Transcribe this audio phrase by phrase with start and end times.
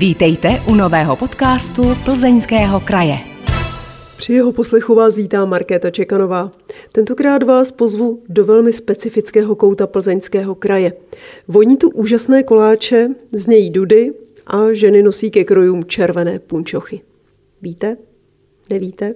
[0.00, 3.18] Vítejte u nového podcastu Plzeňského kraje.
[4.16, 6.52] Při jeho poslechu vás vítá Markéta Čekanová.
[6.92, 10.92] Tentokrát vás pozvu do velmi specifického kouta Plzeňského kraje.
[11.48, 14.12] Voní tu úžasné koláče, znějí dudy
[14.46, 17.00] a ženy nosí ke krojům červené punčochy.
[17.62, 17.96] Víte?
[18.70, 19.14] Nevíte?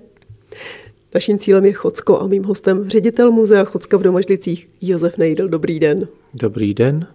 [1.14, 5.48] Naším cílem je Chocko a mým hostem ředitel muzea Chocka v Domažlicích Josef Nejdl.
[5.48, 6.08] Dobrý den.
[6.34, 7.06] Dobrý den.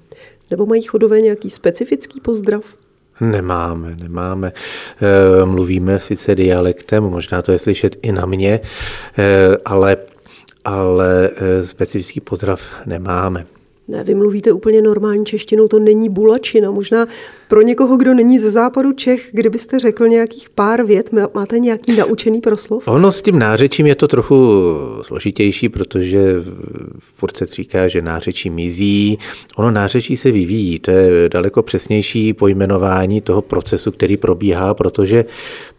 [0.51, 2.78] Nebo mají chodové nějaký specifický pozdrav?
[3.21, 4.51] Nemáme, nemáme.
[4.51, 8.59] E, mluvíme sice dialektem, možná to je slyšet i na mě,
[9.17, 9.97] e, ale,
[10.65, 13.45] ale e, specifický pozdrav nemáme.
[13.89, 16.71] Ne, vy mluvíte úplně normální češtinou, to není bulačina.
[16.71, 17.07] Možná
[17.47, 22.41] pro někoho, kdo není ze západu Čech, kdybyste řekl nějakých pár vět, máte nějaký naučený
[22.41, 22.87] proslov?
[22.87, 24.63] Ono s tím nářečím je to trochu
[25.01, 26.33] složitější, protože
[27.15, 29.19] furt se říká, že nářečí mizí.
[29.55, 35.25] Ono nářečí se vyvíjí, to je daleko přesnější pojmenování toho procesu, který probíhá, protože,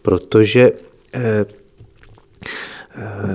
[0.02, 0.72] protože
[1.14, 1.44] eh,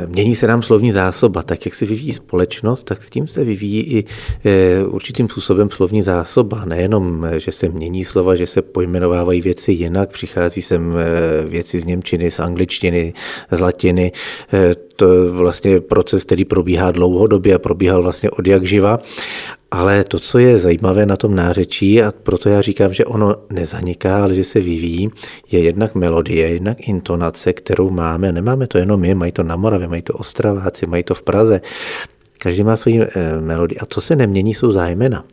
[0.06, 3.81] mění se nám slovní zásoba, tak jak se vyvíjí společnost, tak s tím se vyvíjí
[3.81, 4.03] i
[4.45, 6.66] eh, určitým způsobem slovní zásoba.
[6.66, 11.86] Nejenom, že se mění slova, že se pojmenovávají věci jinak, přichází sem eh, věci z
[11.86, 13.14] Němčiny, z angličtiny,
[13.52, 14.12] z latiny.
[14.95, 19.00] To je vlastně proces, který probíhá dlouhodobě a probíhal vlastně od jak živa.
[19.71, 24.23] Ale to, co je zajímavé na tom nářečí, a proto já říkám, že ono nezaniká,
[24.23, 25.09] ale že se vyvíjí,
[25.52, 28.31] je jednak melodie, jednak intonace, kterou máme.
[28.31, 31.61] Nemáme to jenom my, mají to na Moravě, mají to Ostraváci, mají to v Praze.
[32.38, 33.77] Každý má svoji eh, melodii.
[33.77, 35.25] A co se nemění, jsou zájmena.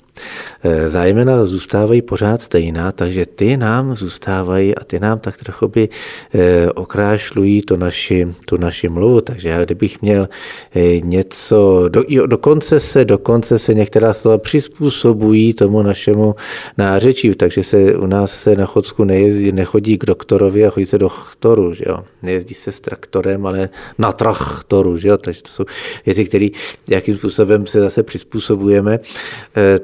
[0.64, 5.88] Eh, zájmena zůstávají pořád stejná, takže ty nám zůstávají a ty nám tak trochu by
[6.34, 9.20] eh, okrášlují to naši, tu naši mluvu.
[9.20, 10.28] Takže já kdybych měl
[10.74, 16.34] eh, něco, do, jo, dokonce se, dokonce se některá slova přizpůsobují tomu našemu
[16.78, 20.98] nářečí, takže se u nás se na Chodsku nejezdí, nechodí k doktorovi a chodí se
[20.98, 21.98] do chtoru, že jo.
[22.22, 23.68] Nejezdí se s traktorem, ale
[23.98, 25.18] na traktoru, že jo.
[25.18, 25.64] Takže to jsou
[26.06, 26.48] věci, které
[26.88, 29.00] jakým způsobem se zase přizpůsobujeme.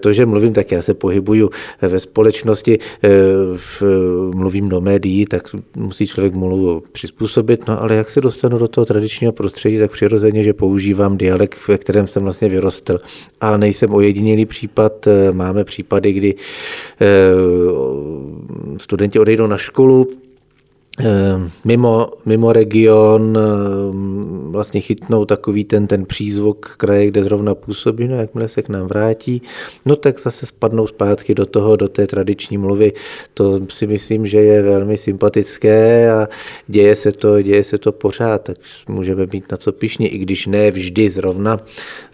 [0.00, 1.50] To, že mluvím, tak já se pohybuju
[1.82, 3.08] ve společnosti, eh,
[3.56, 3.82] v,
[4.34, 8.84] mluvím do médií, tak musí člověk mluvu přizpůsobit, no ale jak se dostanu do toho
[8.84, 13.00] tradičního prostředí, tak přirozeně, že používám dialekt, ve kterém jsem vlastně vyrostl.
[13.40, 17.06] A nejsem ojedinělý případ, eh, máme případy, kdy eh,
[18.76, 20.08] studenti odejdou na školu,
[21.64, 28.16] mimo, mimo region ehm, vlastně chytnou takový ten, ten přízvuk kraje, kde zrovna působí, no
[28.16, 29.42] jakmile se k nám vrátí,
[29.86, 32.92] no tak zase spadnou zpátky do toho, do té tradiční mluvy.
[33.34, 36.28] To si myslím, že je velmi sympatické a
[36.66, 38.56] děje se to, děje se to pořád, tak
[38.88, 41.60] můžeme být na co pišně, i když ne vždy zrovna,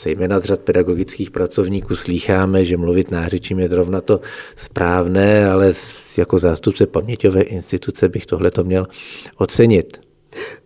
[0.00, 4.20] zejména z řad pedagogických pracovníků slýcháme, že mluvit nářečím je zrovna to
[4.56, 5.72] správné, ale
[6.18, 8.86] jako zástupce paměťové instituce bych tohle to měl
[9.36, 10.00] ocenit.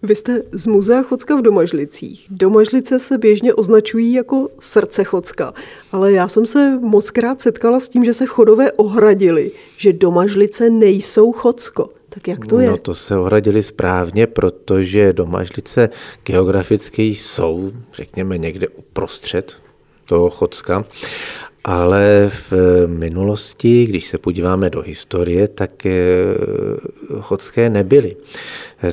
[0.03, 2.27] Vy jste z muzea Chocka v Domažlicích.
[2.31, 5.55] Domažlice se běžně označují jako srdce Chocka,
[5.93, 10.71] ale já jsem se moc krát setkala s tím, že se chodové ohradili, že Domažlice
[10.71, 11.89] nejsou Chocko.
[12.09, 12.71] Tak jak to je?
[12.71, 15.89] No to se ohradili správně, protože Domažlice
[16.25, 19.57] geograficky jsou, řekněme, někde uprostřed
[20.05, 20.85] toho Chocka
[21.65, 22.53] ale v
[22.87, 25.95] minulosti, když se podíváme do historie, tak eh,
[27.21, 28.17] chodské nebyly.
[28.83, 28.93] Eh,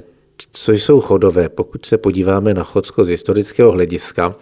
[0.52, 1.50] co jsou chodové?
[1.50, 4.36] Pokud se podíváme na Chodsko z historického hlediska,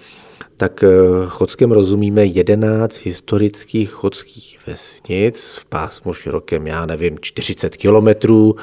[0.58, 0.88] tak eh,
[1.28, 8.56] Chodskem rozumíme 11 historických chodských vesnic v pásmu širokém, já nevím, 40 kilometrů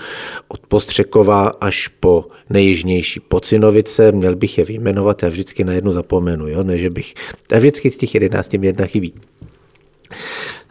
[0.49, 4.13] od Postřekova až po nejjižnější Pocinovice.
[4.13, 6.63] Měl bych je vyjmenovat, já vždycky na jednu zapomenu, jo?
[6.63, 7.15] ne, že bych...
[7.53, 9.15] A vždycky z těch 11 mi jedna chybí.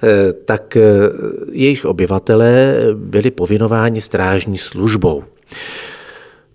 [0.03, 0.83] Eh, tak eh,
[1.51, 5.23] jejich obyvatelé byli povinováni strážní službou.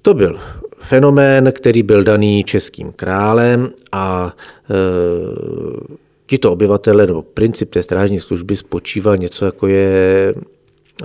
[0.03, 0.41] To byl
[0.85, 4.37] fenomén, který byl daný českým králem a
[4.71, 4.75] e,
[6.27, 10.35] tito obyvatele, nebo princip té strážní služby spočíval něco jako je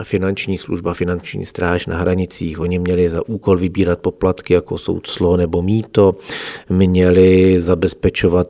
[0.03, 2.59] finanční služba, finanční stráž na hranicích.
[2.59, 6.15] Oni měli za úkol vybírat poplatky, jako jsou clo nebo míto,
[6.69, 8.49] měli zabezpečovat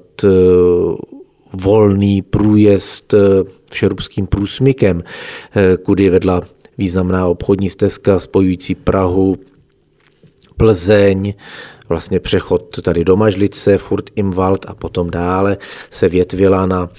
[1.53, 5.03] volný průjezd eh, průsmykem,
[5.55, 6.41] eh, kudy vedla
[6.77, 9.37] významná obchodní stezka spojující Prahu,
[10.57, 11.33] Plzeň,
[11.89, 15.57] vlastně přechod tady do Mažlice, Furt Imwald a potom dále
[15.91, 16.89] se větvila na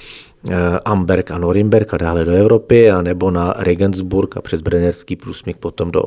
[0.50, 0.54] eh,
[0.84, 5.56] Amberg a Norimberg a dále do Evropy, a nebo na Regensburg a přes Brennerský průsmyk
[5.56, 6.02] potom do,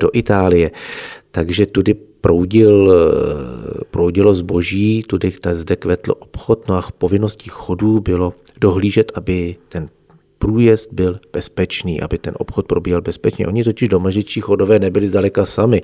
[0.00, 0.70] do Itálie.
[1.30, 2.92] Takže tudy proudil,
[3.90, 9.88] proudilo zboží, tudy zde kvetl obchod, no a povinností chodů bylo dohlížet, aby ten
[10.40, 13.46] průjezd byl bezpečný, aby ten obchod probíhal bezpečně.
[13.46, 15.82] Oni totiž domažičí chodové nebyli zdaleka sami.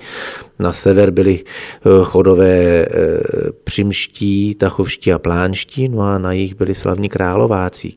[0.58, 2.88] Na sever byli eh, chodové eh,
[3.64, 7.92] přimští, tachovští a plánští, no a na jich byli slavní králováci,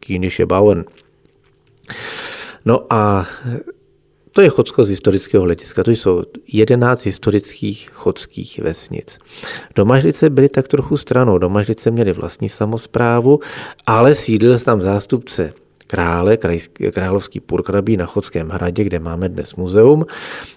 [0.00, 0.84] Kýniše Bauern.
[2.64, 3.26] No a
[4.36, 5.84] to je Chodsko z historického hlediska.
[5.84, 9.18] To jsou 11 historických chodských vesnic.
[9.74, 11.38] Domažlice byly tak trochu stranou.
[11.38, 13.40] Domažlice měly vlastní samozprávu,
[13.86, 15.52] ale sídlil tam zástupce
[15.86, 16.38] krále,
[16.90, 20.04] královský purkrabí na Chodském hradě, kde máme dnes muzeum,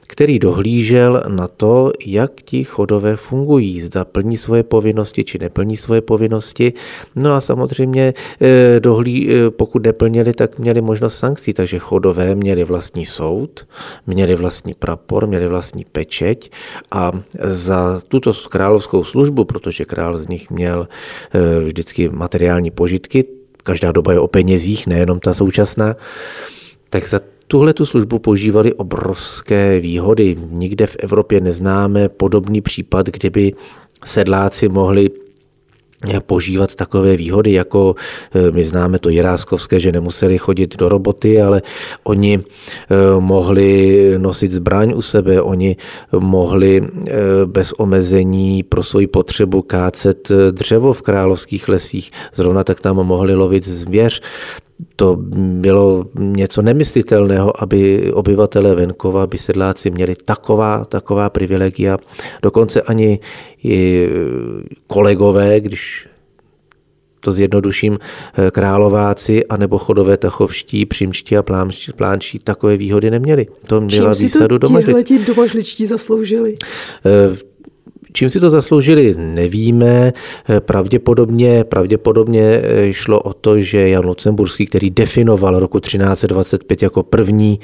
[0.07, 6.01] který dohlížel na to, jak ti chodové fungují, zda plní svoje povinnosti či neplní svoje
[6.01, 6.73] povinnosti.
[7.15, 12.63] No a samozřejmě eh, dohlí, eh, pokud neplnili, tak měli možnost sankcí, takže chodové měli
[12.63, 13.67] vlastní soud,
[14.07, 16.51] měli vlastní prapor, měli vlastní pečeť
[16.91, 17.11] a
[17.43, 24.13] za tuto královskou službu, protože král z nich měl eh, vždycky materiální požitky, každá doba
[24.13, 25.95] je o penězích, nejenom ta současná,
[26.89, 30.37] tak za tuhle tu službu používali obrovské výhody.
[30.49, 33.53] Nikde v Evropě neznáme podobný případ, kdyby
[34.05, 35.09] sedláci mohli
[36.25, 37.95] požívat takové výhody, jako
[38.35, 41.61] eh, my známe to Jiráskovské, že nemuseli chodit do roboty, ale
[42.03, 45.75] oni eh, mohli nosit zbraň u sebe, oni
[46.19, 47.11] mohli eh,
[47.45, 53.67] bez omezení pro svoji potřebu kácet dřevo v královských lesích, zrovna tak tam mohli lovit
[53.67, 54.21] zvěř
[54.95, 61.97] to bylo něco nemyslitelného, aby obyvatelé venkova, aby sedláci měli taková, taková privilegia.
[62.41, 63.19] Dokonce ani
[63.63, 64.09] i
[64.87, 66.07] kolegové, když
[67.19, 67.99] to zjednoduším,
[68.51, 71.43] králováci anebo chodové tachovští, přimští a
[71.95, 73.47] plánští takové výhody neměli.
[73.67, 75.19] To měla výsadu domažličtí.
[75.19, 76.55] domažličtí zasloužili?
[77.05, 77.49] Eh,
[78.13, 80.13] Čím si to zasloužili, nevíme.
[80.59, 82.61] Pravděpodobně, pravděpodobně
[82.91, 87.59] šlo o to, že Jan Lucemburský, který definoval roku 1325 jako první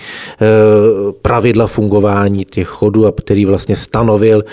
[1.21, 4.43] pravidla fungování těch chodů a který vlastně stanovil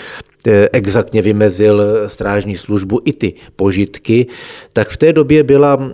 [0.71, 4.27] exaktně vymezil strážní službu i ty požitky,
[4.73, 5.93] tak v té době byla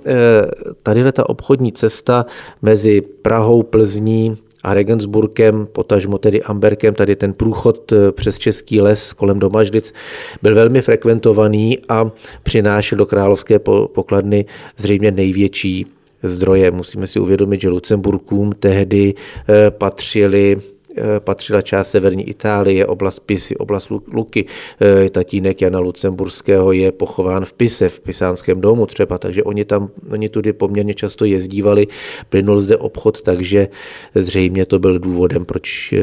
[0.83, 2.25] tady ta obchodní cesta
[2.61, 9.13] mezi Prahou, Plzní, a Regensburgem, potažmo tedy Amberkem, tady ten průchod eh, přes Český les
[9.13, 9.93] kolem Domažlic
[10.41, 12.11] byl velmi frekventovaný a
[12.43, 13.59] přinášel do královské
[13.93, 14.45] pokladny
[14.77, 15.85] zřejmě největší
[16.23, 16.71] zdroje.
[16.71, 19.13] Musíme si uvědomit, že Lucemburkům tehdy
[19.49, 20.78] eh, patřili Eh,
[21.19, 24.45] patřila část severní Itálie, oblast Pisy, oblast Luky.
[24.81, 29.89] Eh, tatínek Jana Lucemburského je pochován v Pise, v Pisánském domu třeba, takže oni tam,
[30.11, 31.87] oni tudy poměrně často jezdívali,
[32.29, 33.67] plynul zde obchod, takže
[34.15, 35.99] zřejmě to byl důvodem, proč eh,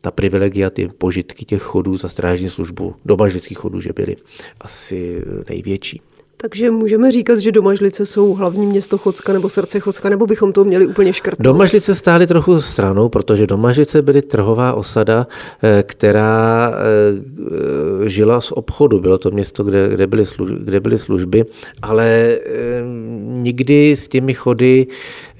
[0.00, 4.16] ta privilegia, ty požitky těch chodů za strážní službu, domažlických chodů, že byly
[4.60, 6.00] asi největší.
[6.44, 10.64] Takže můžeme říkat, že Domažlice jsou hlavní město Chocka nebo srdce Chocka, nebo bychom to
[10.64, 11.44] měli úplně škrtnout?
[11.44, 15.26] Domažlice stály trochu stranou, protože Domažlice byly trhová osada,
[15.62, 19.00] eh, která eh, žila z obchodu.
[19.00, 21.44] Bylo to město, kde, kde, byly, služby, kde byly služby,
[21.82, 22.82] ale eh,
[23.26, 24.86] nikdy s těmi chody,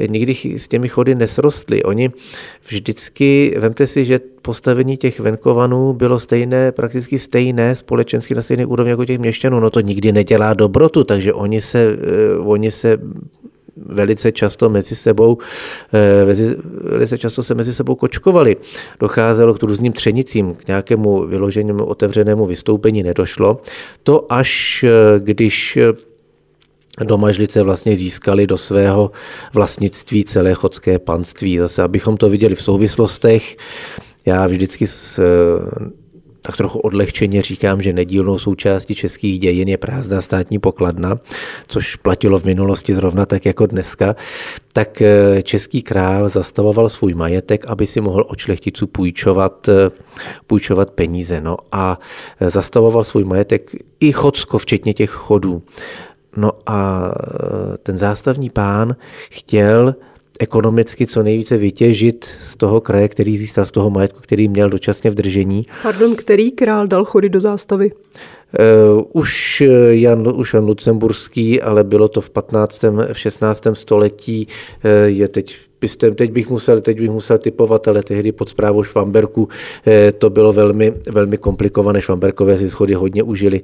[0.09, 1.83] nikdy s těmi chody nesrostly.
[1.83, 2.11] Oni
[2.69, 8.91] vždycky, vemte si, že postavení těch venkovanů bylo stejné, prakticky stejné, společensky na stejné úrovni
[8.91, 9.61] jako těch měšťanů.
[9.61, 12.99] No to nikdy nedělá dobrotu, takže oni se, eh, oni se
[13.77, 15.39] velice často mezi sebou,
[15.95, 16.25] eh,
[16.83, 18.57] velice často se mezi sebou kočkovali.
[19.01, 23.61] Docházelo k různým třenicím, k nějakému vyloženému otevřenému vystoupení nedošlo.
[24.03, 25.79] To až eh, když
[27.03, 29.11] Domažlice vlastně získali do svého
[29.55, 31.59] vlastnictví celé chodské panství.
[31.59, 33.57] Zase, abychom to viděli v souvislostech,
[34.27, 35.21] já vždycky s,
[36.47, 41.19] tak trochu odlehčeně říkám, že nedílnou součástí českých dějin je prázdná státní pokladna,
[41.67, 44.17] což platilo v minulosti zrovna tak jako dneska,
[44.73, 49.91] tak eh, český král zastavoval svůj majetek, aby si mohl od šlechticů půjčovat, eh,
[50.47, 51.41] půjčovat peníze.
[51.41, 51.99] No a
[52.41, 53.71] eh, zastavoval svůj majetek
[54.01, 55.63] i chodsko, včetně těch chodů.
[56.37, 57.11] No a
[57.83, 58.97] ten zástavní pán
[59.31, 59.95] chtěl
[60.41, 65.11] ekonomicky co nejvíce vytěžit z toho kraje, který získal, z toho majetku, který měl dočasně
[65.11, 65.67] v držení.
[65.83, 67.91] Pardon, který král dal chody do zástavy?
[67.95, 72.83] Uh, už Jan, už Jan Lucemburský, ale bylo to v 15.
[73.13, 73.67] v 16.
[73.73, 74.47] století,
[74.85, 75.57] uh, je teď
[76.15, 79.49] Teď bych, musel, teď bych musel typovat, ale tehdy pod zprávou Švamberku uh,
[80.19, 82.03] to bylo velmi, velmi komplikované.
[82.03, 83.61] Švamberkové si schody hodně užili.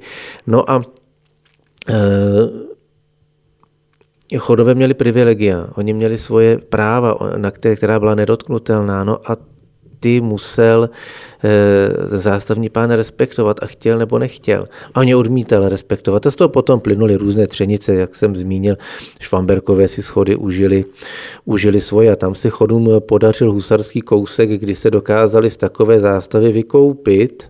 [0.47, 0.81] No a
[4.37, 9.03] Chodové měli privilegia, oni měli svoje práva, na které, která byla nedotknutelná.
[9.03, 9.37] No a
[10.01, 10.89] ty musel
[11.43, 14.67] e, zástavní pán respektovat a chtěl nebo nechtěl.
[14.93, 16.25] A oni odmítal respektovat.
[16.25, 18.75] A z toho potom plynuly různé třenice, jak jsem zmínil,
[19.19, 20.85] Švamberkové si schody užili,
[21.45, 26.51] užili svoje a tam si chodům podařil husarský kousek, kdy se dokázali z takové zástavy
[26.51, 27.49] vykoupit,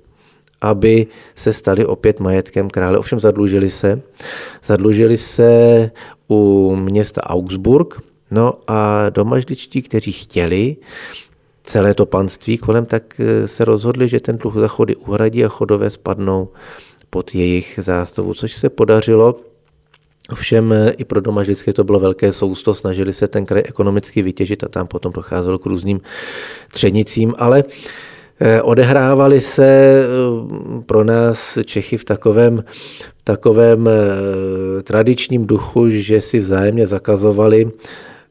[0.62, 2.98] aby se stali opět majetkem krále.
[2.98, 4.02] Ovšem zadlužili se.
[4.66, 5.92] Zadlužili se
[6.32, 10.76] u města Augsburg, no a domažličtí, kteří chtěli
[11.64, 15.48] celé to panství kolem, tak eh, se rozhodli, že ten dluh za chody uhradí a
[15.48, 16.50] chodové spadnou
[17.10, 19.36] pod jejich zástavu, což se podařilo.
[20.32, 24.64] Ovšem eh, i pro domažlické to bylo velké sousto, snažili se ten kraj ekonomicky vytěžit
[24.64, 26.02] a tam potom docházelo k různým
[26.72, 27.64] třenicím, ale
[28.62, 32.64] odehrávaly se eh, pro nás Čechy v takovém,
[33.24, 37.72] takovém eh, tradičním duchu, že si vzájemně zakazovali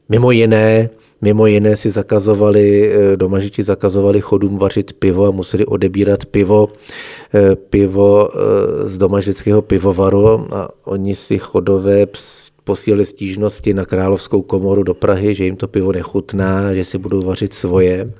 [0.09, 0.91] mimo jiné
[1.23, 6.69] Mimo jiné si zakazovali, domažiti zakazovali chodům vařit pivo a museli odebírat pivo,
[7.71, 8.29] pivo
[8.85, 12.07] z domažického pivovaru a oni si chodové
[12.65, 17.21] posílali stížnosti na Královskou komoru do Prahy, že jim to pivo nechutná, že si budou
[17.21, 18.11] vařit svoje.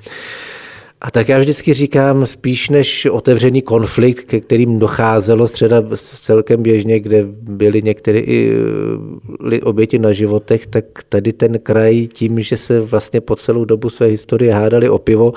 [1.03, 7.01] A tak já vždycky říkám, spíš než otevřený konflikt, ke kterým docházelo středa celkem běžně,
[7.01, 8.57] kde byly některé i
[9.63, 14.07] oběti na životech, tak tady ten kraj tím, že se vlastně po celou dobu své
[14.07, 15.33] historie hádali o pivo,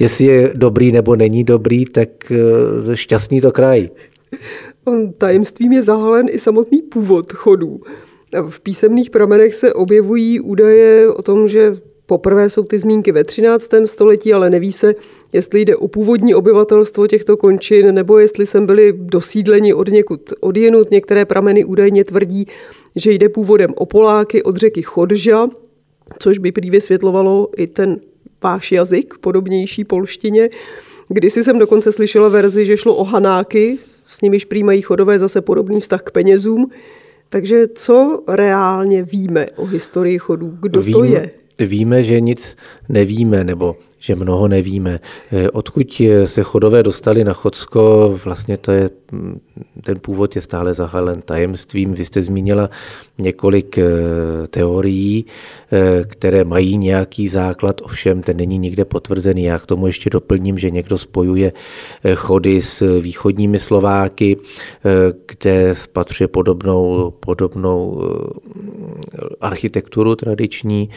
[0.00, 3.88] jestli je dobrý nebo není dobrý, tak eh, šťastný to kraj.
[4.84, 7.78] On tajemstvím je zahalen i samotný původ chodů.
[8.48, 11.76] V písemných pramenech se objevují údaje o tom, že
[12.10, 13.70] Poprvé jsou ty zmínky ve 13.
[13.84, 14.94] století, ale neví se,
[15.32, 20.90] jestli jde o původní obyvatelstvo těchto končin, nebo jestli sem byli dosídleni od někud odjenut.
[20.90, 22.46] Některé prameny údajně tvrdí,
[22.96, 25.48] že jde původem o Poláky od řeky Chodža,
[26.18, 28.00] což by prý vysvětlovalo i ten
[28.42, 30.50] váš jazyk, podobnější polštině.
[31.08, 35.40] Kdysi jsem dokonce slyšela verzi, že šlo o Hanáky, s nimiž prý mají chodové zase
[35.40, 36.70] podobný vztah k penězům.
[37.28, 40.58] Takže co reálně víme o historii chodů?
[40.60, 41.30] Kdo Vím, to je?
[41.66, 42.56] Víme, že nic
[42.88, 45.00] nevíme, nebo že mnoho nevíme.
[45.32, 48.90] Eh, odkud se chodové dostali na Chodsko, vlastně to je,
[49.84, 51.94] ten původ je stále zahalen tajemstvím.
[51.94, 52.70] Vy jste zmínila
[53.20, 53.84] několik eh,
[54.50, 55.24] teorií,
[55.72, 59.44] eh, které mají nějaký základ, ovšem ten není nikde potvrzený.
[59.44, 61.52] Já k tomu ještě doplním, že někdo spojuje
[62.14, 64.36] chody s východními Slováky,
[65.26, 68.02] kde spatřuje podobnou, podobnou
[69.40, 70.90] architekturu tradiční.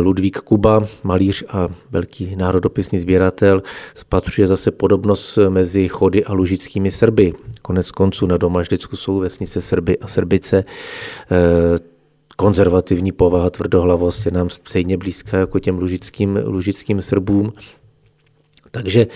[0.00, 3.62] Ludvík Kuba, malíř a velký národopisný sběratel
[3.94, 7.32] spatřuje zase podobnost mezi chody a lužickými Srby.
[7.62, 10.64] Konec konců na Domažlicku jsou vesnice Srby a Srbice.
[11.48, 11.78] Eh,
[12.36, 17.52] konzervativní povaha, tvrdohlavost je nám stejně blízká jako těm lužickým, lužickým Srbům.
[18.70, 19.06] Takže,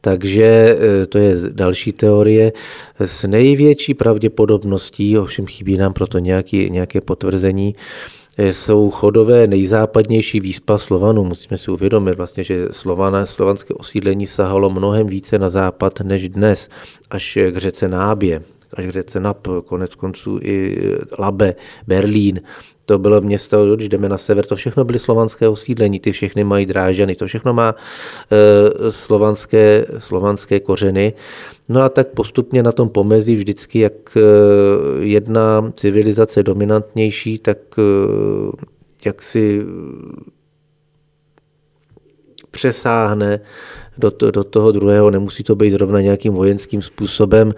[0.00, 2.52] takže eh, to je další teorie.
[3.00, 7.74] S největší pravděpodobností, ovšem chybí nám proto nějaký, nějaké potvrzení,
[8.38, 11.24] jsou chodové nejzápadnější výspa Slovanů.
[11.24, 16.68] Musíme si uvědomit vlastně, že Slovana, slovanské osídlení sahalo mnohem více na západ než dnes,
[17.10, 18.42] až k řece Nábě,
[18.74, 20.76] až k řece Nap, konec konců i
[21.18, 21.54] Labe,
[21.86, 22.40] Berlín,
[22.90, 26.66] to bylo město, když jdeme na sever, to všechno byly slovanské osídlení, ty všechny mají
[26.66, 31.12] drážany, to všechno má e, slovanské, slovanské kořeny.
[31.68, 34.20] No a tak postupně na tom pomezí vždycky, jak e,
[35.04, 37.82] jedna civilizace dominantnější, tak e,
[39.04, 39.62] jak si
[42.50, 43.40] přesáhne
[43.98, 47.52] do, to, do toho druhého, nemusí to být zrovna nějakým vojenským způsobem.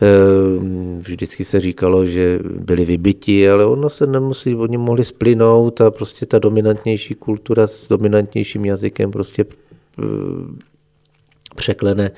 [0.00, 5.90] Ehm, vždycky se říkalo, že byli vybiti, ale ono se nemusí, oni mohli splynout a
[5.90, 9.44] prostě ta dominantnější kultura s dominantnějším jazykem prostě
[9.98, 10.58] ehm,
[11.54, 12.10] překlene,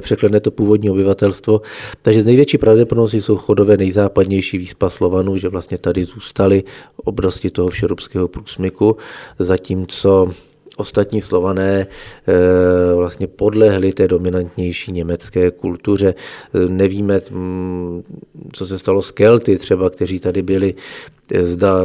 [0.00, 1.60] překlene to původní obyvatelstvo.
[2.02, 6.64] Takže z největší pravděpodobností jsou chodové nejzápadnější výspa Slovanů, že vlastně tady zůstali
[6.96, 8.96] oblasti toho všerobského průsmyku,
[9.38, 10.32] zatímco
[10.80, 16.14] ostatní slované eh, vlastně podlehli té dominantnější německé kultuře.
[16.14, 18.02] Eh, nevíme, mm,
[18.52, 20.74] co se stalo s Kelty třeba, kteří tady byli,
[21.32, 21.84] eh, zda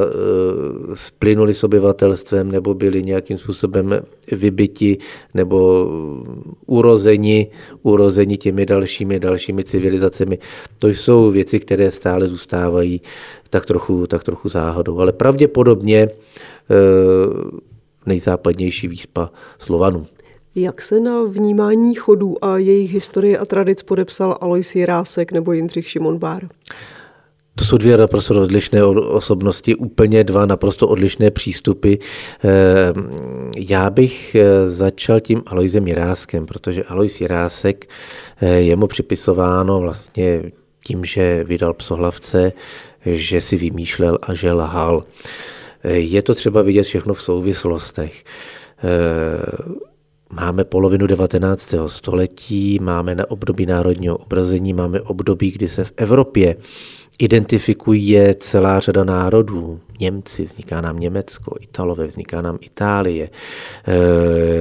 [0.94, 4.98] splynuli s obyvatelstvem nebo byli nějakým způsobem vybiti
[5.34, 5.90] nebo
[6.66, 7.48] urozeni,
[7.84, 10.40] urozeni těmi dalšími, dalšími civilizacemi.
[10.80, 13.02] To jsou věci, které stále zůstávají
[13.50, 15.00] tak trochu, tak trochu záhadou.
[15.00, 16.10] Ale pravděpodobně
[18.06, 20.08] nejzápadnější výspa Slovanů.
[20.56, 25.90] Jak se na vnímání chodů a jejich historie a tradic podepsal Alois Jirásek nebo Jindřich
[25.90, 26.50] Šimon Bár?
[27.56, 31.96] to jsou dvě naprosto odlišné osobnosti, úplně dva naprosto odlišné přístupy.
[33.58, 34.36] Já bych
[34.68, 37.90] začal tím Aloisem Jiráskem, protože Alois Jirásek
[38.58, 40.44] je mu připisováno vlastně
[40.84, 42.54] tím, že vydal psohlavce,
[43.06, 45.04] že si vymýšlel a že lhal.
[45.88, 48.24] Je to třeba vidět všechno v souvislostech.
[50.30, 51.74] Máme polovinu 19.
[51.88, 56.56] století, máme na období národního obrazení, máme období, kdy se v Evropě
[57.20, 59.80] identifikuje celá řada národů.
[60.00, 63.30] Němci, vzniká nám Německo, Italové, vzniká nám Itálie.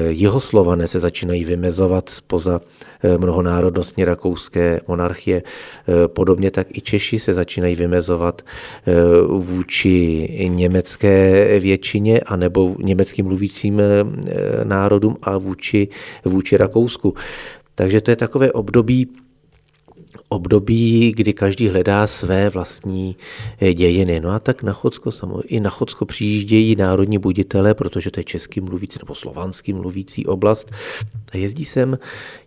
[0.08, 2.60] Jeho slované se začínají vymezovat spoza
[3.02, 5.42] eh, mnohonárodnostní rakouské monarchie.
[5.42, 8.42] Eh, podobně tak i Češi se začínají vymezovat
[9.26, 13.82] vůči německé většině anebo německým mluvícím
[14.64, 15.88] národům a vůči,
[16.24, 17.14] vůči Rakousku.
[17.74, 19.08] Takže to je takové období
[20.28, 23.16] období, kdy každý hledá své vlastní
[23.60, 24.20] eh, dějiny.
[24.20, 25.10] No a tak na Chodsko,
[25.46, 30.70] i na Chodsko přijíždějí národní buditele, protože to je český mluvící nebo slovanský mluvící oblast.
[31.32, 31.98] A jezdí sem,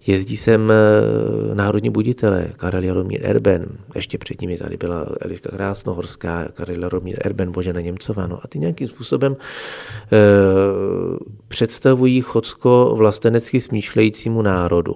[0.08, 3.66] jezdí sem eh, národní buditele, Karel Jaromír Erben,
[3.96, 8.28] ještě před nimi tady byla Eliška Krásnohorská, Karel Jaromír Erben, Božena Němcová.
[8.28, 10.18] No a ty nějakým způsobem e,
[11.48, 14.96] představují Chodsko vlastenecky smýšlejícímu národu.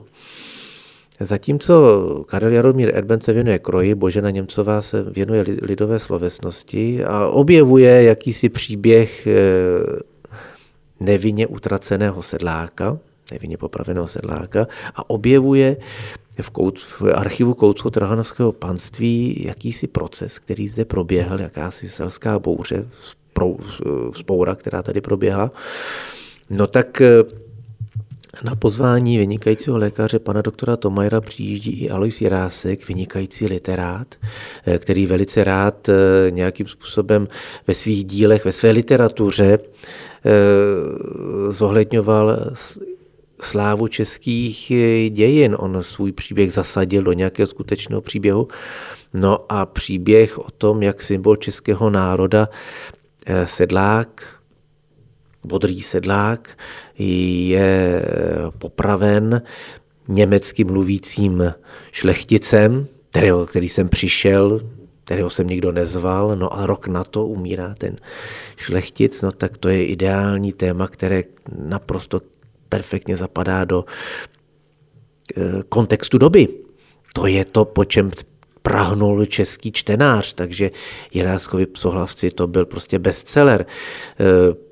[1.21, 8.03] Zatímco Karel Jaromír Erben se věnuje kroji, Božena Němcová se věnuje lidové slovesnosti a objevuje
[8.03, 9.33] jakýsi příběh eh,
[10.99, 12.97] nevinně utraceného sedláka,
[13.31, 15.77] nevinně popraveného sedláka a objevuje
[16.41, 22.87] v, kout, v archivu Koutsko-Trahanovského panství jakýsi proces, který zde proběhl, jakási selská bouře,
[24.11, 25.51] vzpoura, která tady proběhla.
[26.49, 27.23] No tak eh,
[28.43, 34.15] na pozvání vynikajícího lékaře pana doktora Tomajra přijíždí i Alois Jirásek, vynikající literát,
[34.65, 35.93] eh, který velice rád eh,
[36.31, 37.27] nějakým způsobem
[37.67, 40.31] ve svých dílech, ve své literatuře eh,
[41.51, 42.39] zohledňoval
[43.41, 44.71] slávu českých
[45.09, 45.55] dějin.
[45.59, 48.47] On svůj příběh zasadil do nějakého skutečného příběhu.
[49.13, 52.49] No a příběh o tom, jak symbol českého národa
[53.45, 54.40] sedlák,
[55.43, 56.57] bodrý sedlák
[56.97, 58.05] je
[58.57, 59.41] popraven
[60.07, 61.53] německy mluvícím
[61.91, 64.61] šlechticem, kterého, který jsem přišel,
[65.03, 67.95] kterého jsem nikdo nezval, no a rok na to umírá ten
[68.57, 71.23] šlechtic, no tak to je ideální téma, které
[71.57, 72.21] naprosto
[72.69, 73.85] perfektně zapadá do
[75.37, 76.47] eh, kontextu doby.
[77.13, 78.11] To je to, po čem
[78.61, 80.71] prahnul český čtenář, takže
[81.13, 84.70] Jiráskovi psohlavci to byl prostě bestseller eh,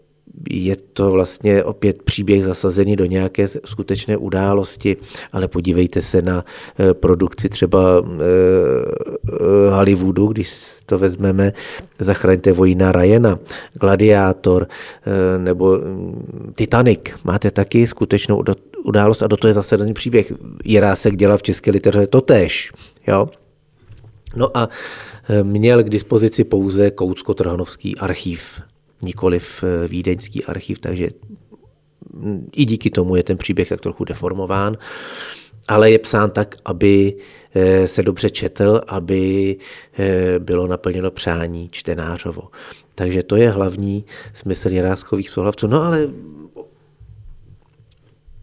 [0.49, 4.97] je to vlastně opět příběh zasazený do nějaké skutečné události,
[5.31, 6.45] ale podívejte se na
[6.79, 8.23] eh, produkci třeba eh,
[9.33, 10.53] eh, Hollywoodu, když
[10.85, 11.53] to vezmeme,
[11.99, 13.39] Zachraňte vojna Ryana,
[13.73, 14.67] Gladiátor
[15.37, 16.99] nebo mm, Titanic.
[17.23, 18.43] Máte taky skutečnou
[18.85, 20.33] událost a do toho je zase příběh.
[20.65, 22.71] Jirásek dělá v české literatuře totéž.
[23.07, 23.29] Jo?
[24.35, 24.69] No a
[25.43, 28.61] měl k dispozici pouze Koutsko-Trhanovský archív
[29.03, 31.09] nikoliv eh, vídeňský archiv, takže
[32.55, 34.77] i díky tomu je ten příběh tak trochu deformován,
[35.67, 37.13] ale je psán tak, aby
[37.55, 39.55] eh, se dobře četl, aby
[39.99, 42.41] eh, bylo naplněno přání čtenářovo.
[42.95, 45.67] Takže to je hlavní smysl Jiráskových souhlavců.
[45.67, 46.07] No ale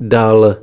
[0.01, 0.57] dal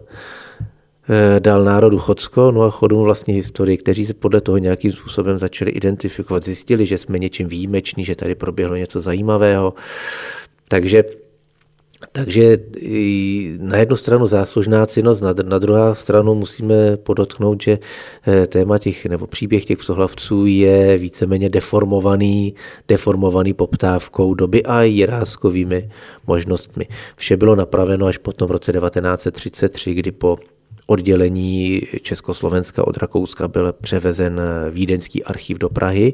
[1.40, 5.72] dal národu Chodsko, no a chodům vlastně historii, kteří se podle toho nějakým způsobem začali
[5.72, 9.74] identifikovat, zjistili, že jsme něčím výjimeční, že tady proběhlo něco zajímavého.
[10.68, 11.04] Takže
[12.12, 12.58] takže
[13.60, 17.80] na jednu stranu záslužná cínost, na, na druhou stranu musíme podotknout, že
[18.28, 22.56] eh, téma těch nebo příběh těch psohlavců je víceméně deformovaný,
[22.88, 25.90] deformovaný poptávkou doby a jiráskovými
[26.28, 26.88] možnostmi.
[27.16, 30.38] Vše bylo napraveno až potom v roce 1933, kdy po
[30.86, 34.42] oddělení Československa od Rakouska byl převezen
[34.72, 36.14] Vídeňský archiv do Prahy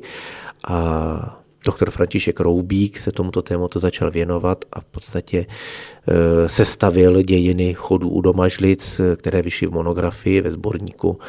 [0.68, 7.74] a doktor František Roubík se tomuto tématu začal věnovat a v podstatě e, sestavil dějiny
[7.74, 11.20] chodů u Domažlic, které vyšly v monografii ve sborníku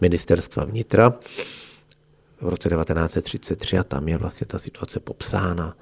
[0.00, 1.12] ministerstva vnitra
[2.40, 5.74] v roce 1933 a tam je vlastně ta situace popsána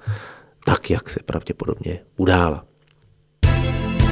[0.65, 2.65] tak, jak se pravděpodobně udála.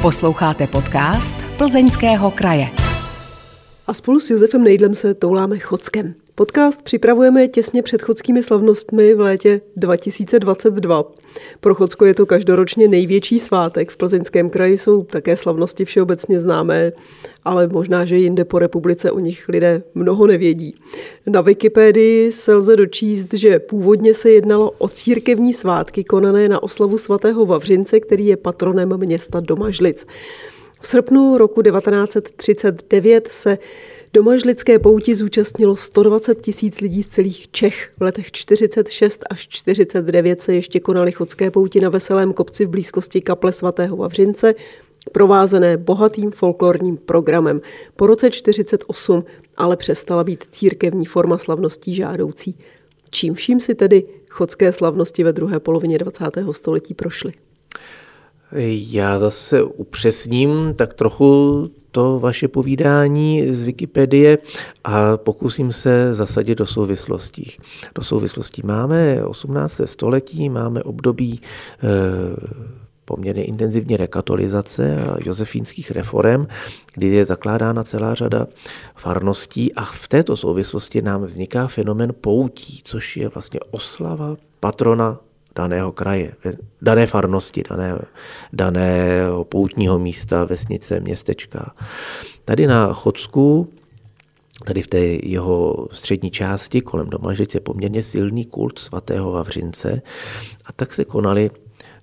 [0.02, 2.87] Posloucháte podcast Plzeňského kraje
[3.88, 6.14] a spolu s Josefem Nejdlem se touláme Chodskem.
[6.36, 11.04] Podcast připravujeme těsně před chodskými slavnostmi v létě 2022.
[11.60, 13.92] Pro Chodsko je to každoročně největší svátek.
[13.92, 16.92] V plzeňském kraji jsou také slavnosti všeobecně známé,
[17.46, 20.74] ale možná, že jinde po republice o nich lidé mnoho nevědí.
[21.28, 26.98] Na Wikipedii se lze dočíst, že původně se jednalo o církevní svátky konané na oslavu
[26.98, 30.06] svatého Vavřince, který je patronem města Domažlic.
[30.82, 33.58] V srpnu roku 1939 se
[34.14, 37.92] Domažlické pouti zúčastnilo 120 tisíc lidí z celých Čech.
[37.98, 43.22] V letech 46 až 49 se ještě konaly chodské pouti na Veselém kopci v blízkosti
[43.22, 44.56] kaple svatého Vavřince,
[45.12, 47.62] provázené bohatým folklorním programem.
[47.96, 49.24] Po roce 48
[49.58, 52.58] ale přestala být církevní forma slavností žádoucí.
[53.10, 56.26] Čím vším si tedy chodské slavnosti ve druhé polovině 20.
[56.52, 57.34] století prošly?
[58.52, 64.38] Já zase upřesním tak trochu to vaše povídání z Wikipedie
[64.84, 67.58] a pokusím se zasadit do souvislostí.
[67.96, 69.82] Do souvislostí máme 18.
[69.86, 71.88] století, máme období e,
[73.06, 76.48] poměrně intenzivní rekatolizace a josefínských reform,
[76.94, 78.48] kdy je zakládána celá řada
[78.96, 85.20] farností a v této souvislosti nám vzniká fenomen poutí, což je vlastně oslava patrona
[85.58, 86.34] daného kraje,
[86.82, 87.98] dané farnosti, dané,
[88.54, 91.74] daného poutního místa, vesnice, městečka.
[92.46, 93.70] Tady na Chodsku,
[94.66, 100.02] tady v té jeho střední části kolem Domažlic je poměrně silný kult svatého Vavřince
[100.66, 101.52] a tak se konaly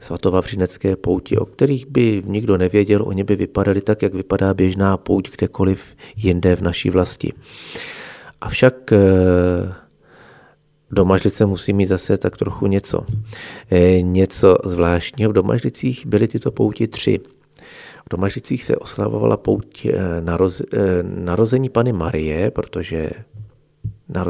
[0.01, 5.31] svatovavřinecké pouti, o kterých by nikdo nevěděl, oni by vypadaly tak, jak vypadá běžná pouť
[5.31, 7.33] kdekoliv jinde v naší vlasti.
[8.41, 8.99] Avšak eh,
[10.95, 13.07] Domažlice musí mít zase tak trochu něco.
[13.71, 15.31] E, něco zvláštního.
[15.31, 17.21] V Domažlicích byly tyto pouti tři.
[18.07, 20.67] V Domažlicích se oslavovala pouť e, naroz, e,
[21.03, 23.11] narození Pany Marie, protože
[24.09, 24.29] nar,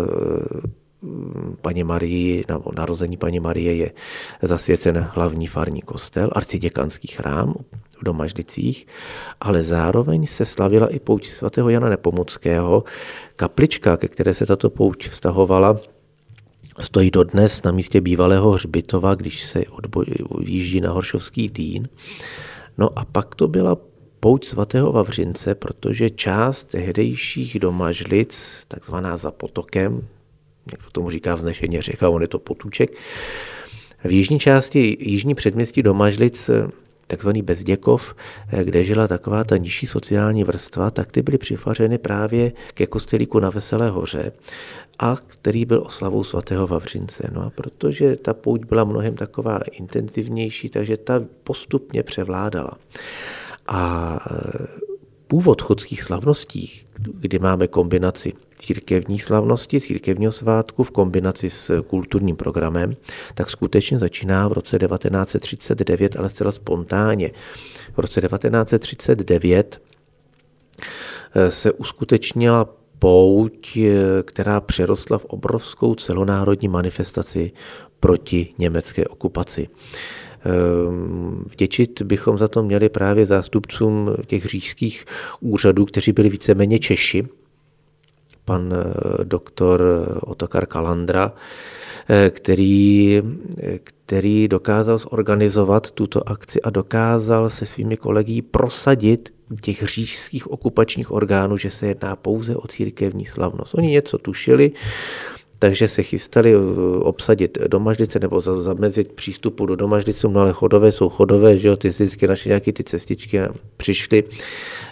[1.61, 3.90] paní Marii, nebo narození paní Marie je
[4.42, 7.55] zasvěcen hlavní farní kostel, arciděkanský chrám
[8.00, 8.87] v Domažlicích,
[9.40, 12.85] ale zároveň se slavila i pouť svatého Jana Nepomuckého.
[13.37, 15.77] Kaplička, ke které se tato pouť vztahovala,
[16.81, 19.65] stojí dodnes na místě bývalého hřbitova, když se
[20.29, 21.89] odjíždí na Horšovský týn.
[22.79, 23.77] No a pak to byla
[24.21, 30.09] pouť svatého Vavřince, protože část tehdejších domažlic, takzvaná za potokem,
[30.73, 32.97] někdo tomu říká vznešeně řeka, on je to potůček,
[34.05, 36.51] v jižní části, jižní předměstí Domažlic
[37.07, 38.14] takzvaný Bezděkov,
[38.62, 43.51] kde žila taková ta nižší sociální vrstva, tak ty byly přifařeny právě ke kostelíku na
[43.51, 44.33] Veselé hoře
[44.99, 47.31] a který byl oslavou svatého Vavřince.
[47.33, 52.73] No a protože ta pouť byla mnohem taková intenzivnější, takže ta postupně převládala.
[53.67, 54.67] A e,
[55.27, 56.81] původ chodských slavností,
[57.14, 62.97] kdy máme kombinaci církevní slavnosti, církevního svátku v kombinaci s kulturním programem,
[63.35, 67.31] tak skutečně začíná v roce 1939, ale zcela spontánně.
[67.97, 69.83] V roce 1939
[71.35, 72.69] e, se uskutečnila
[73.05, 77.53] pouť, eh, která přerostla v obrovskou celonárodní manifestaci
[78.01, 79.69] proti německé okupaci.
[80.45, 85.05] Ehm, vděčit bychom za to měli právě zástupcům těch říšských
[85.41, 87.29] úřadů, kteří byli víceméně Češi,
[88.45, 89.83] pan eh, doktor
[90.23, 91.33] Otokar Kalandra,
[92.09, 93.23] eh, který,
[93.85, 101.57] který dokázal zorganizovat tuto akci a dokázal se svými kolegy prosadit těch říšských okupačních orgánů,
[101.57, 103.75] že se jedná pouze o církevní slavnost.
[103.75, 104.73] Oni něco tušili,
[105.64, 106.62] takže se chystali uh,
[107.00, 111.92] obsadit domaždice nebo zamezit přístupu do domaždiců, no ale chodové jsou chodové, že jo, ty
[111.92, 114.24] si vždycky našli nějaké ty cestičky a přišli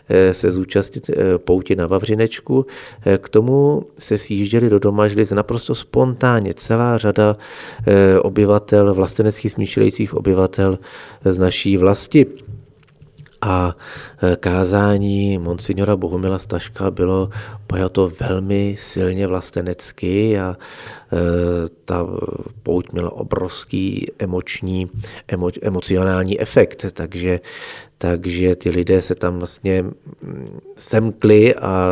[0.09, 2.67] eh, se zúčastnit eh, pouti na Vavřinečku.
[3.05, 6.55] Eh, k tomu se sjížděli do domaždic naprosto spontánně.
[6.55, 7.37] Celá řada
[8.23, 10.79] obyvatel, vlasteneckých smýšlejících obyvatel
[11.25, 12.27] z naší vlasti
[13.43, 13.75] a
[14.23, 17.31] e, kázání monsignora Bohumila Staška bylo
[17.67, 21.17] pojato velmi silně vlastenecky a e,
[21.85, 22.07] ta
[22.63, 24.91] pouť měla obrovský emoční,
[25.29, 27.41] emo, emocionální efekt, takže,
[27.99, 31.89] takže ty lidé se tam vlastně mm, semkli a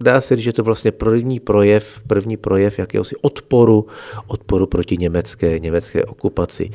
[0.00, 3.86] dá se říct, že to vlastně první projev, první projev jakéhosi odporu,
[4.26, 6.70] odporu proti německé, německé okupaci.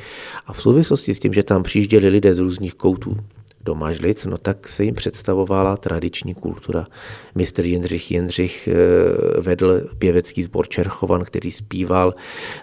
[0.46, 3.16] A v souvislosti s tím, že tam přijížděli lidé z různých koutů
[3.64, 6.86] do Mažlic, no tak se jim představovala tradiční kultura.
[7.34, 12.14] Mistr Jindřich Jindřich eh, vedl pěvecký sbor Čerchovan, který zpíval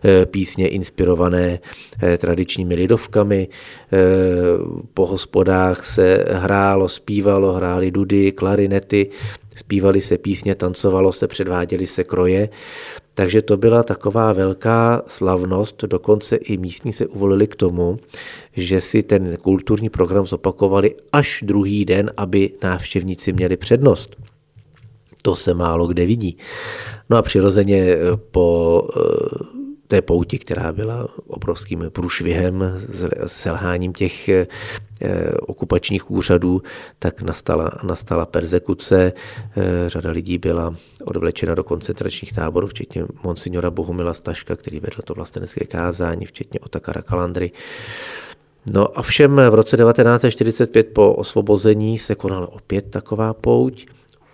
[0.06, 1.60] eh, písně inspirované
[2.02, 3.48] eh, tradičními lidovkami.
[4.94, 9.10] Po hospodách se hrálo, zpívalo, hráli dudy, klarinety,
[9.56, 12.50] zpívali se písně, tancovalo se, předváděli se kroje.
[13.14, 18.00] Takže to byla taková velká slavnost, dokonce i místní se uvolili k tomu,
[18.54, 24.16] že si ten kulturní program zopakovali až druhý den, aby návštěvníci měli přednost.
[25.22, 26.38] To se málo kde vidí.
[27.10, 27.98] No a přirozeně
[28.32, 29.61] po eh,
[29.92, 32.64] té pouti, která byla obrovským průšvihem,
[33.28, 34.48] selháním těch eh,
[35.42, 36.62] okupačních úřadů,
[37.00, 39.14] tak nastala, nastala persekuce.
[39.58, 45.14] Eh, řada lidí byla odvlečena do koncentračních táborů, včetně monsignora Bohumila Staška, který vedl to
[45.14, 47.52] vlastenecké kázání, včetně Otakara Kalandry.
[48.74, 53.86] No a všem v roce 1945 po osvobození se konala opět taková pouť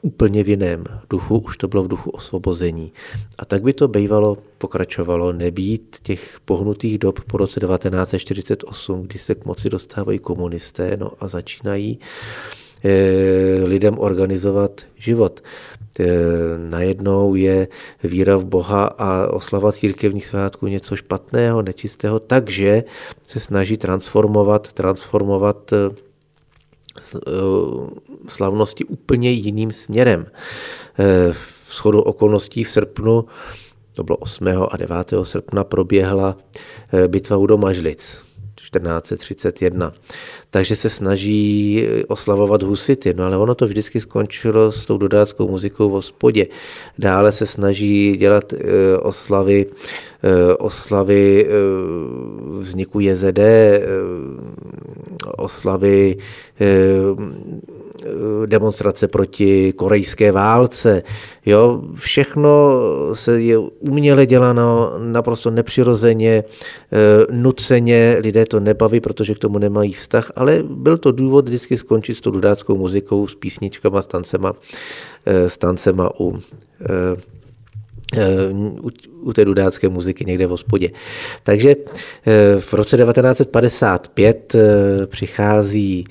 [0.01, 2.91] úplně v jiném duchu, už to bylo v duchu osvobození.
[3.37, 9.35] A tak by to bývalo pokračovalo nebýt těch pohnutých dob po roce 1948, kdy se
[9.35, 11.99] k moci dostávají komunisté no a začínají
[12.83, 15.43] eh, lidem organizovat život.
[15.99, 16.05] Eh,
[16.57, 17.67] najednou je
[18.03, 22.83] víra v Boha a oslava církevních svátků něco špatného, nečistého, takže
[23.27, 26.06] se snaží transformovat, transformovat eh,
[28.27, 30.25] slavnosti úplně jiným směrem.
[30.99, 31.33] Eh,
[31.67, 33.25] v shodu okolností v srpnu,
[33.95, 34.47] to bylo 8.
[34.69, 35.13] a 9.
[35.23, 36.37] srpna, proběhla
[36.93, 38.23] eh, bitva u Domažlic
[38.55, 39.93] 1431
[40.49, 45.89] takže se snaží oslavovat husity, no ale ono to vždycky skončilo s tou dodáckou muzikou
[45.89, 46.47] v hospodě.
[46.99, 48.57] Dále se snaží dělat eh,
[48.97, 49.65] oslavy,
[50.23, 51.53] eh, oslavy eh,
[52.59, 53.39] vzniku JZD,
[55.37, 56.15] oslavy
[58.45, 61.03] demonstrace proti korejské válce.
[61.45, 62.79] Jo, všechno
[63.13, 66.43] se je uměle děláno naprosto nepřirozeně,
[67.31, 72.15] nuceně, lidé to nebaví, protože k tomu nemají vztah, ale byl to důvod vždycky skončit
[72.15, 74.53] s tou dudáckou muzikou, s písničkama, s tancema,
[75.25, 77.36] eh, s tancema u, eh, eh,
[78.51, 78.89] u,
[79.21, 80.89] u té dudácké muziky někde v hospodě.
[81.43, 81.75] Takže
[82.59, 84.55] v roce 1955
[85.05, 86.05] přichází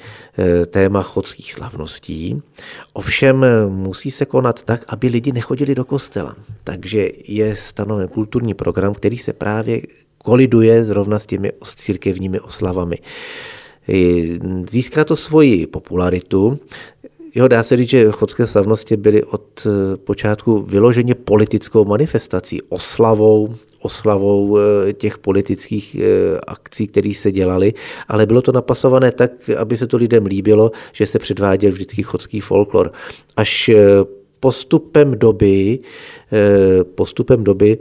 [0.67, 2.43] téma chodských slavností.
[2.93, 6.37] Ovšem musí se konat tak, aby lidi nechodili do kostela.
[6.65, 9.83] Takže je stanoven kulturní program, který se právě
[10.19, 12.97] koliduje zrovna s těmi církevními oslavami.
[14.71, 16.59] Získá to svoji popularitu.
[17.37, 23.55] Jo, dá se říct, že chodské slavnosti byly od eh, počátku vyloženě politickou manifestací, oslavou,
[23.81, 27.75] oslavou eh, těch politických eh, akcí, které se dělaly,
[28.09, 32.41] ale bylo to napasované tak, aby se to lidem líbilo, že se předváděl vždycky chodský
[32.41, 32.93] folklor.
[33.37, 33.71] Až
[34.41, 35.79] postupem doby,
[36.95, 37.79] postupem doby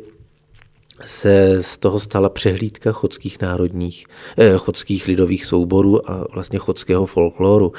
[1.02, 4.06] se z toho stala přehlídka chodských národních,
[4.38, 7.74] eh, chodských lidových souborů a vlastně chodského folkloru.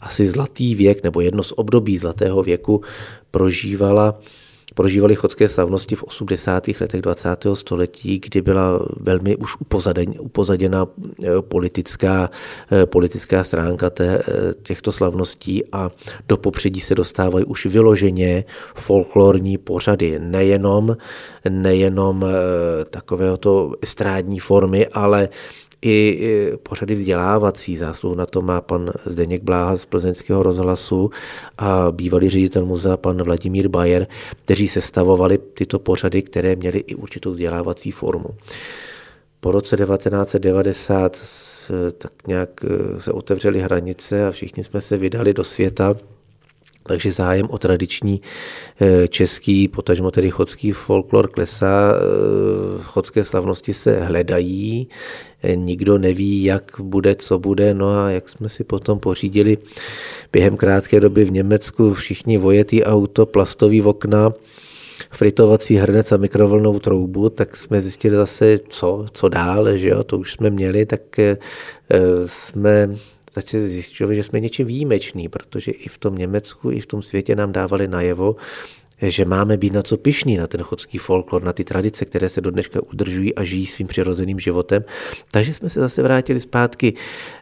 [0.00, 2.80] Asi zlatý věk nebo jedno z období zlatého věku
[3.30, 4.18] prožívala
[4.74, 6.68] prožívali chodské slavnosti v 80.
[6.80, 7.46] letech 20.
[7.54, 9.56] století, kdy byla velmi už
[10.18, 10.86] upozaděna
[11.24, 12.30] eh, politická,
[12.72, 14.22] eh, politická stránka té, eh,
[14.62, 15.90] těchto slavností a
[16.28, 20.96] do popředí se dostávají už vyloženě folklorní pořady, nejenom,
[21.48, 22.24] nejenom
[22.90, 25.28] takovéhoto estrádní formy, ale
[25.82, 27.76] i pořady vzdělávací.
[27.76, 31.10] Zásluhu na to má pan Zdeněk Bláha z plzeňského rozhlasu
[31.58, 34.06] a bývalý ředitel muzea pan Vladimír Bajer,
[34.44, 38.28] kteří sestavovali tyto pořady, které měly i určitou vzdělávací formu.
[39.40, 41.22] Po roce 1990
[41.98, 45.96] tak nějak eh, se otevřely hranice a všichni jsme se vydali do světa
[46.86, 48.20] takže zájem o tradiční
[48.80, 54.88] eh, český, potažmo tedy chodský folklor klesá, eh, chodské slavnosti se hledají,
[55.42, 59.58] eh, nikdo neví, jak bude, co bude, no a jak jsme si potom pořídili
[60.32, 64.32] během krátké doby v Německu všichni vojetý auto, plastový okna,
[65.10, 70.18] fritovací hrnec a mikrovlnou troubu, tak jsme zjistili zase, co, co dál, že jo, to
[70.18, 71.00] už jsme měli, tak
[72.26, 72.88] jsme
[73.36, 77.36] začali zjistili, že jsme něčím výjimeční, protože i v tom Německu, i v tom světě
[77.36, 78.36] nám dávali najevo,
[79.02, 82.40] že máme být na co pišní, na ten chodský folklor, na ty tradice, které se
[82.40, 84.84] do dneška udržují a žijí svým přirozeným životem.
[85.30, 86.94] Takže jsme se zase vrátili zpátky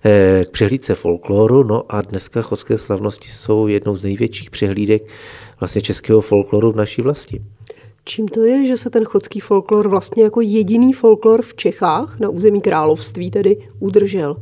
[0.04, 5.02] eh, k přehlídce folkloru, no a dneska chodské slavnosti jsou jednou z největších přehlídek
[5.61, 7.42] vlastně českého folkloru v naší vlasti.
[8.07, 12.29] Čím to je, že se ten chodský folklor vlastně jako jediný folklor v Čechách, na
[12.29, 14.37] území království tedy, udržel?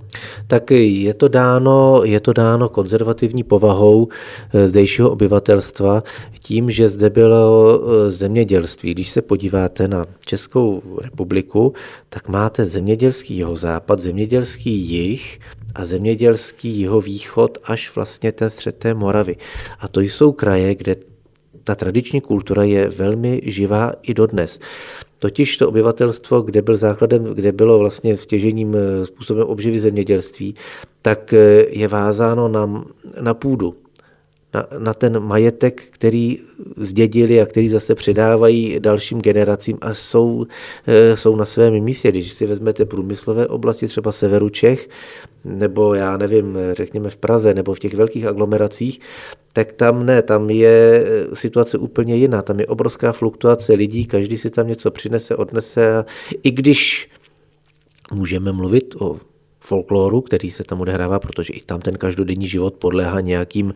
[0.47, 4.09] Tak je to dáno, je to dáno konzervativní povahou
[4.55, 6.03] eh, zdejšího obyvatelstva,
[6.39, 8.95] tím, že zde bylo eh, zemědělství.
[8.95, 11.73] Když se podíváte na Českou republiku,
[12.09, 15.41] tak máte zemědělský západ, zemědělský jih
[15.75, 19.37] a zemědělský jeho východ až vlastně ten střed té Moravy.
[19.81, 20.97] A to jsou kraje, kde
[21.65, 24.59] ta tradiční kultura je velmi živá i dodnes.
[25.19, 30.55] Totiž to obyvatelstvo, kde byl základem, kde bylo vlastně stěžením eh, způsobem obživy zemědělství,
[31.03, 32.85] tak eh, je vázáno na,
[33.21, 33.75] na půdu,
[34.55, 36.39] na, na ten majetek, který
[36.77, 40.47] zdědili a který zase předávají dalším generacím a jsou,
[40.87, 42.11] eh, jsou na svém místě.
[42.11, 44.89] Když si vezmete průmyslové oblasti, třeba severu Čech,
[45.45, 49.01] nebo já nevím, řekněme v Praze, nebo v těch velkých aglomeracích,
[49.53, 52.43] tak tam ne, tam je situace úplně jiná.
[52.43, 56.05] Tam je obrovská fluktuace lidí, každý si tam něco přinese, odnese.
[56.43, 57.09] I když
[58.13, 59.21] můžeme mluvit o
[59.63, 63.75] folkloru, který se tam odehrává, protože i tam ten každodenní život podléhá nějakým,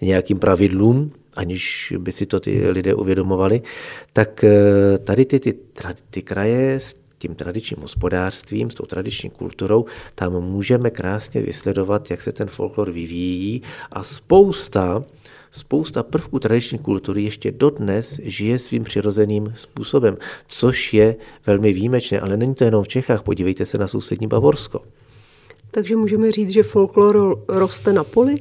[0.00, 3.62] nějakým pravidlům, aniž by si to ty lidé uvědomovali,
[4.12, 5.54] tak eh, tady ty, ty,
[6.10, 12.22] ty kraje s tím tradičním hospodářstvím, s tou tradiční kulturou, tam můžeme krásně vysledovat, jak
[12.22, 15.04] se ten folklor vyvíjí a spousta
[15.54, 20.16] spousta prvků tradiční kultury ještě dodnes žije svým přirozeným způsobem,
[20.48, 21.16] což je
[21.46, 24.80] velmi výjimečné, ale není to jenom v Čechách, podívejte se na sousední Bavorsko.
[25.74, 28.34] Takže můžeme říct, že folklor roste na poli?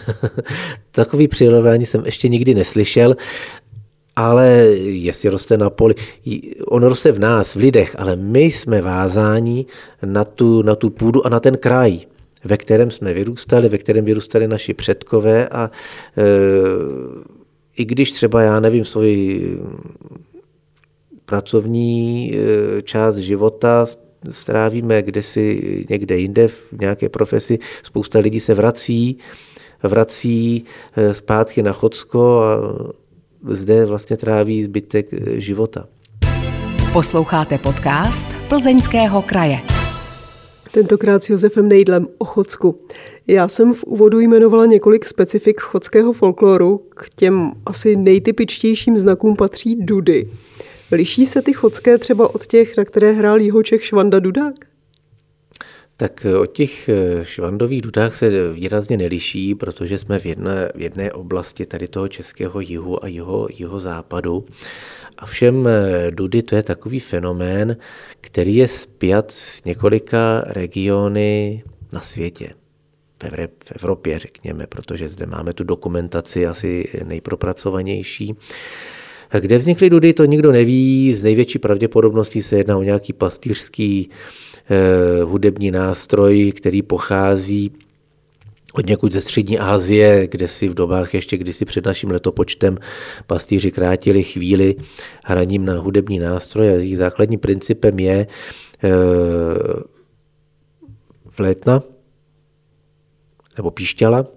[0.90, 3.16] Takový přirovnání jsem ještě nikdy neslyšel,
[4.16, 5.94] ale jestli roste na poli,
[6.66, 9.66] on roste v nás, v lidech, ale my jsme vázáni
[10.04, 12.00] na tu, na tu půdu a na ten kraj,
[12.44, 15.70] ve kterém jsme vyrůstali, ve kterém vyrůstali naši předkové a
[16.16, 16.22] e,
[17.76, 19.58] i když třeba, já nevím, svoji
[21.24, 23.86] pracovní e, část života
[24.30, 27.58] strávíme kdesi někde jinde v nějaké profesi.
[27.82, 29.18] Spousta lidí se vrací,
[29.82, 30.64] vrací
[30.96, 32.58] eh, zpátky na Chodsko a
[33.48, 35.86] zde vlastně tráví zbytek eh, života.
[36.92, 39.58] Posloucháte podcast Plzeňského kraje.
[40.72, 42.80] Tentokrát s Josefem Nejdlem o Chodsku.
[43.26, 46.80] Já jsem v úvodu jmenovala několik specifik chodského folkloru.
[46.88, 50.30] K těm asi nejtypičtějším znakům patří dudy.
[50.92, 54.54] Liší se ty chodské třeba od těch, na které hrál Jihočech Švanda Dudák?
[55.96, 61.12] Tak od těch eh, švandových dudách se výrazně neliší, protože jsme v jedné, v jedné
[61.12, 64.44] oblasti tady toho českého jihu a jeho, jeho západu.
[65.18, 67.76] A všem eh, dudy to je takový fenomén,
[68.20, 72.50] který je spjat s několika regiony na světě.
[73.64, 78.34] V Evropě, řekněme, protože zde máme tu dokumentaci asi nejpropracovanější.
[79.40, 81.14] Kde vznikly dudy, to nikdo neví.
[81.14, 84.10] Z největší pravděpodobností se jedná o nějaký pastýřský
[84.70, 87.72] eh, hudební nástroj, který pochází
[88.72, 92.78] od někud ze střední Asie, kde si v dobách ještě kdysi před naším letopočtem
[93.26, 94.74] pastýři krátili chvíli
[95.24, 96.72] hraním na hudební nástroje.
[96.72, 98.26] Jejich základním principem je e,
[101.30, 101.82] flétna
[103.56, 104.28] nebo píšťala, e,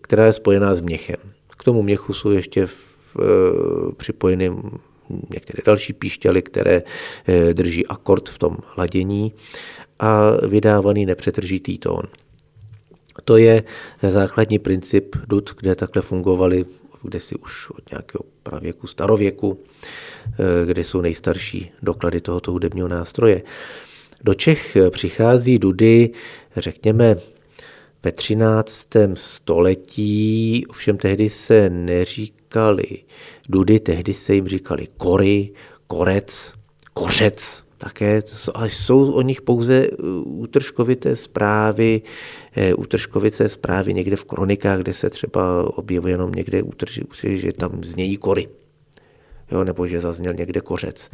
[0.00, 1.16] která je spojená s měchem.
[1.58, 2.87] K tomu měchu jsou ještě Eh,
[3.96, 4.52] připojeny
[5.30, 6.82] některé další píšťaly, které
[7.26, 9.32] eh, drží akord v tom ladění
[9.98, 12.02] a vydávaný nepřetržitý tón.
[13.24, 13.62] To je
[14.08, 16.64] základní princip dud, kde takhle fungovaly
[17.02, 19.60] kde si už od nějakého pravěku, starověku,
[20.26, 23.42] eh, kde jsou nejstarší doklady tohoto hudebního nástroje.
[24.24, 26.10] Do Čech přichází dudy,
[26.56, 27.16] řekněme,
[28.02, 28.88] ve 13.
[29.14, 31.70] století, ovšem tehdy se
[32.48, 33.04] neříkali
[33.48, 35.50] dudy, tehdy se jim říkali kory,
[35.86, 36.52] korec,
[36.92, 38.22] kořec, také,
[38.54, 42.02] ale jsou o nich pouze uh, útržkovité zprávy,
[42.56, 47.84] eh, útržkovité zprávy někde v kronikách, kde se třeba objevuje jenom někde útržky, že tam
[47.84, 48.48] znějí kory
[49.50, 51.10] jo, nebo že zazněl někde kořec.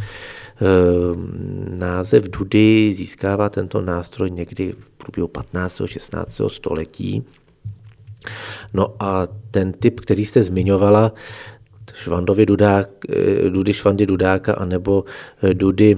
[0.61, 5.83] Ehm, název dudy získává tento nástroj někdy v průběhu 15.
[5.87, 6.41] 16.
[6.49, 7.25] století.
[8.75, 11.13] No a ten typ, který jste zmiňovala,
[11.95, 15.05] Švandovi dudák, eh, dudy Švandy Dudáka, anebo
[15.43, 15.97] eh, dudy,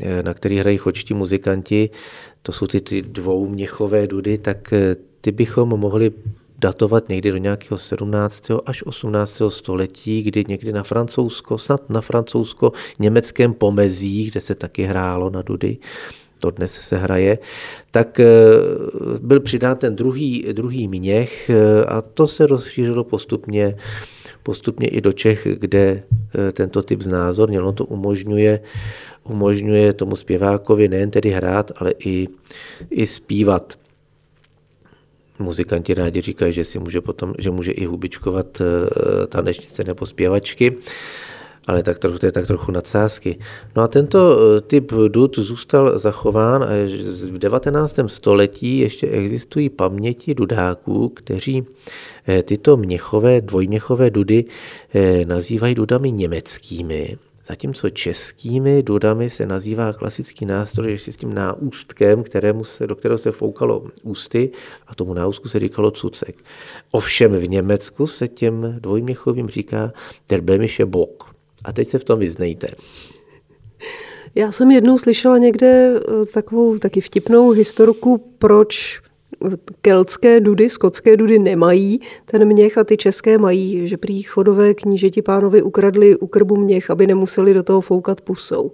[0.00, 1.90] eh, na který hrají chočtí muzikanti,
[2.42, 4.74] to jsou ty, ty dvouměchové dudy, tak
[5.20, 6.12] ty bychom mohli
[6.58, 8.44] datovat někdy do nějakého 17.
[8.66, 9.50] až 18.
[9.50, 15.78] století, kdy někdy na Francouzsko, snad na francouzsko-německém pomezí, kde se taky hrálo na dudy,
[16.38, 17.38] to dnes se hraje,
[17.90, 18.26] tak eh,
[19.18, 23.76] byl přidán ten druhý, druhý měch eh, a to se rozšířilo postupně,
[24.42, 26.02] postupně i do Čech, kde
[26.48, 27.68] eh, tento typ znázorněl.
[27.68, 28.60] On to umožňuje,
[29.24, 32.28] umožňuje tomu zpěvákovi nejen tedy hrát, ale i,
[32.90, 33.78] i zpívat
[35.38, 38.62] muzikanti rádi říkají, že si může potom, že může i hubičkovat
[39.28, 40.76] tanečnice nebo zpěvačky.
[41.66, 43.38] Ale tak trochu, to je tak trochu nadsázky.
[43.76, 46.68] No a tento eh, typ dud zůstal zachován a
[47.30, 47.98] v 19.
[48.06, 51.66] století ještě existují paměti dudáků, kteří
[52.28, 54.44] eh, tyto měchové, dvojměchové dudy
[54.94, 57.16] eh, nazývají dudami německými.
[57.48, 63.18] Zatímco českými dudami se nazývá klasický nástroj ještě s tím náústkem, kterému se, do kterého
[63.18, 64.50] se foukalo ústy
[64.86, 66.44] a tomu náústku se říkalo cucek.
[66.90, 69.92] Ovšem v Německu se těm dvojměchovým říká
[70.28, 71.35] der böhmische Bock.
[71.66, 72.66] A teď se v tom vyznejte.
[74.34, 79.00] Já jsem jednou slyšela někde eh, takovou taky vtipnou historku, proč
[79.80, 85.22] keltské dudy, skotské dudy nemají ten měch a ty české mají, že prý chodové knížeti
[85.22, 88.72] pánovi ukradli u krbu měch, aby nemuseli do toho foukat pusou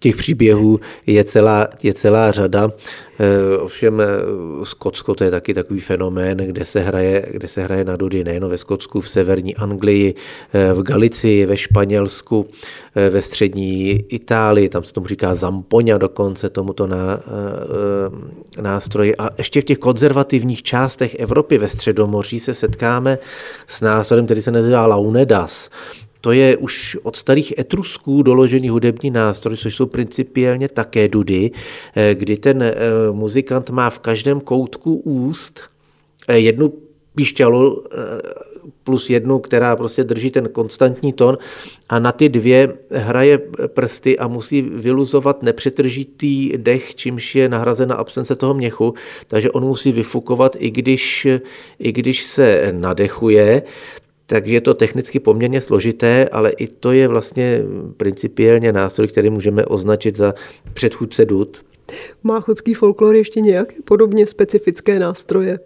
[0.00, 2.70] těch příběhů je celá, je celá řada.
[3.20, 4.06] Eh, ovšem eh,
[4.62, 8.48] Skotsko to je taky takový fenomén, kde se hraje, kde se hraje na dudy nejen
[8.48, 10.14] ve Skotsku, v severní Anglii,
[10.52, 12.46] eh, v Galicii, ve Španělsku,
[13.10, 17.20] ve střední Itálii, tam se tomu říká zampoňa dokonce tomuto ná,
[18.60, 19.16] nástroji.
[19.16, 23.18] A ještě v těch konzervativních částech Evropy ve Středomoří se setkáme
[23.66, 25.70] s nástrojem, který se nazývá launedas.
[26.20, 31.50] To je už od starých etrusků doložený hudební nástroj, což jsou principiálně také dudy,
[31.96, 32.74] eh, kdy ten eh,
[33.12, 35.62] muzikant má v každém koutku úst
[36.28, 36.72] eh, jednu
[37.14, 37.84] píšťalu
[38.84, 41.38] plus jednu, která prostě drží ten konstantní ton
[41.88, 48.36] a na ty dvě hraje prsty a musí vyluzovat nepřetržitý dech, čímž je nahrazena absence
[48.36, 48.94] toho měchu,
[49.26, 51.26] takže on musí vyfukovat, i když,
[51.78, 53.62] i když se nadechuje
[54.30, 57.62] takže je to technicky poměrně složité, ale i to je vlastně
[57.96, 60.34] principiálně nástroj, který můžeme označit za
[60.72, 61.62] předchůdce dud.
[62.22, 65.58] Má chodský folklor ještě nějaké podobně specifické nástroje?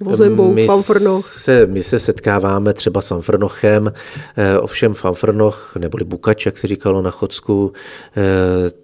[0.00, 1.26] Vozembouk, my fanfrnoch.
[1.26, 3.92] Se, my se setkáváme třeba s fanfrnochem,
[4.36, 7.72] eh, ovšem fanfrnoch, neboli bukač, jak se říkalo na Chodsku,
[8.16, 8.81] eh,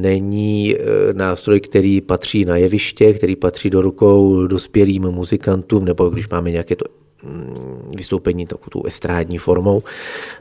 [0.00, 0.82] není eh,
[1.12, 6.76] nástroj, který patří na jeviště, který patří do rukou dospělým muzikantům, nebo když máme nějaké
[6.76, 6.84] to
[7.22, 9.82] mm, vystoupení takovou estrádní formou,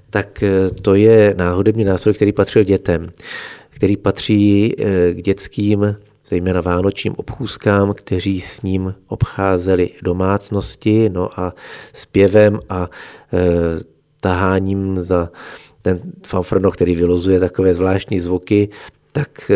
[0.10, 3.10] tak eh, to je náhodební nástroj, který patřil dětem,
[3.70, 5.96] který patří eh, k dětským
[6.30, 11.54] zejména vánočním obchůzkám, kteří s ním obcházeli domácnosti, no a
[11.94, 12.90] zpěvem a
[13.34, 13.40] e,
[14.20, 15.30] taháním za
[15.82, 18.70] ten fanfrno, který vylozuje takové zvláštní zvuky,
[19.12, 19.56] tak eh,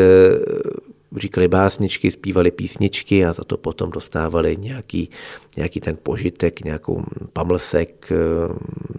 [1.17, 5.09] říkali básničky, zpívali písničky a za to potom dostávali nějaký,
[5.57, 8.15] nějaký ten požitek, nějakou pamlsek eh,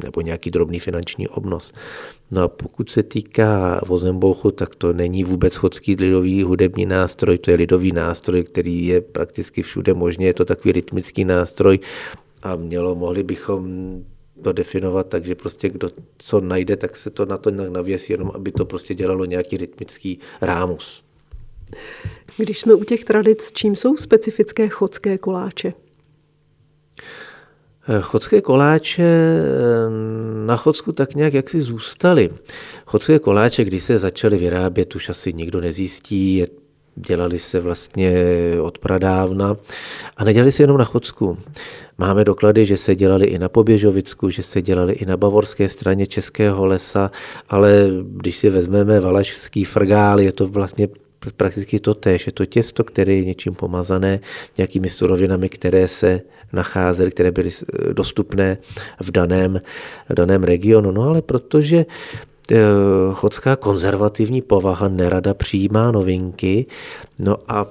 [0.05, 1.73] nebo nějaký drobný finanční obnos.
[2.31, 7.51] No a pokud se týká vozembouchu, tak to není vůbec chodský lidový hudební nástroj, to
[7.51, 11.79] je lidový nástroj, který je prakticky všude možně, je to takový rytmický nástroj
[12.43, 13.69] a mělo, mohli bychom
[14.43, 18.13] to definovat tak, že prostě kdo co najde, tak se to na to nějak navěsí,
[18.13, 21.03] jenom aby to prostě dělalo nějaký rytmický rámus.
[22.37, 25.73] Když jsme u těch tradic, čím jsou specifické chodské koláče?
[27.89, 32.31] Eh, chodské koláče eh, na Chodsku tak nějak jaksi zůstaly.
[32.87, 36.47] Chodské koláče, když se začaly vyrábět, už asi nikdo nezjistí, je
[36.97, 38.13] dělali se vlastně
[38.63, 39.57] od pradávna
[40.17, 41.39] a nedělali se jenom na Chodsku.
[41.99, 46.07] Máme doklady, že se dělali i na Poběžovicku, že se dělali i na bavorské straně
[46.07, 47.11] Českého lesa,
[47.49, 50.89] ale když si vezmeme valašský frgál, je to vlastně
[51.37, 52.27] prakticky to tež.
[52.27, 54.21] Je to těsto, které je něčím pomazané,
[54.59, 56.21] nějakými surovinami, které se
[56.53, 57.51] nacházely, které byly
[57.93, 58.59] dostupné
[59.01, 59.61] v daném,
[60.09, 60.91] v daném regionu.
[60.91, 61.87] No ale protože
[63.13, 66.67] chodská konzervativní povaha nerada přijímá novinky,
[67.19, 67.67] no a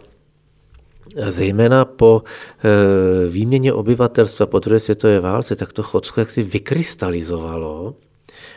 [1.15, 7.95] zejména po eh, výměně obyvatelstva po druhé světové válce, tak to Chocko jaksi vykrystalizovalo,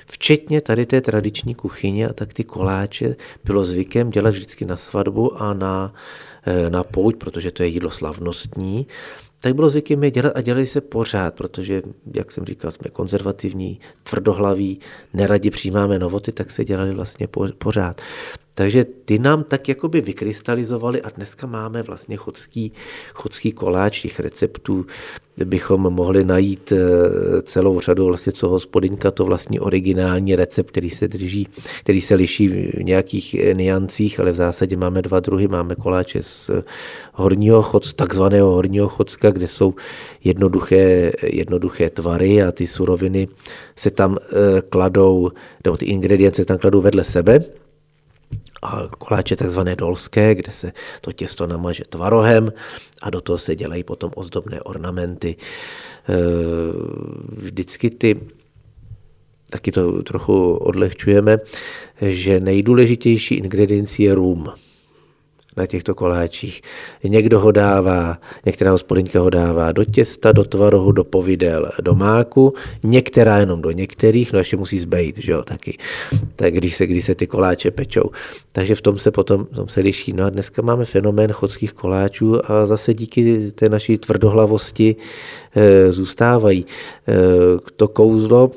[0.06, 5.42] včetně tady té tradiční kuchyně a tak ty koláče bylo zvykem dělat vždycky na svatbu
[5.42, 5.94] a na,
[6.46, 8.86] eh, na pouť, protože to je jídlo slavnostní
[9.44, 11.82] tak bylo zvykem je dělat a dělají se pořád, protože,
[12.14, 14.80] jak jsem říkal, jsme konzervativní, tvrdohlaví,
[15.14, 17.28] neradi přijímáme novoty, tak se dělali vlastně
[17.58, 18.00] pořád.
[18.54, 22.72] Takže ty nám tak jakoby vykrystalizovali a dneska máme vlastně chodský,
[23.14, 24.86] chodský koláč těch receptů,
[25.44, 31.08] bychom mohli najít eh, celou řadu vlastně co hospodinka, to vlastní originální recept, který se
[31.08, 31.48] drží,
[31.80, 35.48] který se liší v nějakých eh, niancích, ale v zásadě máme dva druhy.
[35.48, 36.50] Máme koláče z
[37.12, 39.74] horního chod, takzvaného horního chodska, kde jsou
[40.24, 43.28] jednoduché, jednoduché tvary a ty suroviny
[43.76, 45.30] se tam eh, kladou,
[45.64, 47.44] nebo ty ingredience se tam kladou vedle sebe
[48.64, 52.52] a koláče takzvané dolské, kde se to těsto namaže tvarohem
[53.02, 55.36] a do toho se dělají potom ozdobné ornamenty.
[55.36, 56.14] E,
[57.36, 58.20] vždycky ty
[59.50, 61.38] taky to trochu odlehčujeme,
[62.00, 64.52] že nejdůležitější ingrediencí je rum
[65.56, 66.62] na těchto koláčích.
[67.04, 72.54] Někdo ho dává, některá hospodyňka ho dává do těsta, do tvarohu, do povidel, do máku,
[72.84, 75.78] některá jenom do některých, no ještě musí zbejt, že jo, taky.
[76.36, 78.10] Tak když se, když se ty koláče pečou.
[78.52, 80.12] Takže v tom se potom v tom se liší.
[80.12, 84.96] No a dneska máme fenomén chodských koláčů a zase díky té naší tvrdohlavosti
[85.56, 86.66] e, zůstávají.
[87.08, 87.14] E,
[87.76, 88.50] to kouzlo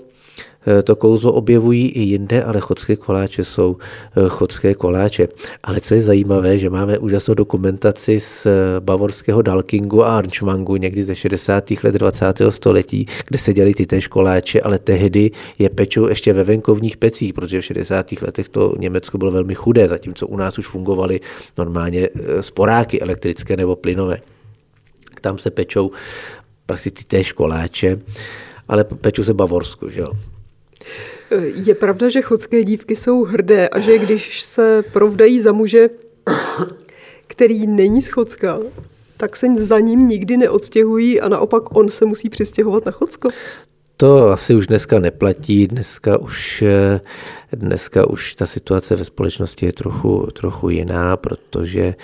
[0.83, 5.27] to kouzlo objevují i jinde, ale chodské koláče jsou eh, chodské koláče.
[5.63, 11.03] Ale co je zajímavé, že máme úžasnou dokumentaci z eh, bavorského Dalkingu a Arnschmangu někdy
[11.03, 11.71] ze 60.
[11.83, 12.41] let 20.
[12.49, 17.33] století, kde se děli ty též koláče, ale tehdy je pečou ještě ve venkovních pecích,
[17.33, 18.11] protože v 60.
[18.21, 21.19] letech to Německo bylo velmi chudé, zatímco u nás už fungovaly
[21.57, 22.09] normálně
[22.41, 24.19] sporáky elektrické nebo plynové.
[25.21, 25.91] Tam se pečou
[26.65, 27.99] prakticky ty též koláče,
[28.67, 30.11] ale pečou se Bavorsku, že jo.
[31.55, 35.89] Je pravda, že chodské dívky jsou hrdé a že když se provdají za muže,
[37.27, 38.59] který není z Chodska,
[39.17, 43.29] tak se za ním nikdy neodstěhují a naopak on se musí přistěhovat na Chodsko?
[43.99, 46.63] To asi už dneska neplatí, dneska už,
[47.51, 51.95] dneska už ta situace ve společnosti je trochu, trochu jiná, protože e,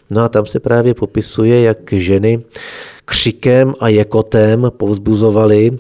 [0.10, 2.42] No a tam se právě popisuje, jak ženy
[3.06, 5.78] křikem a jekotem povzbuzovali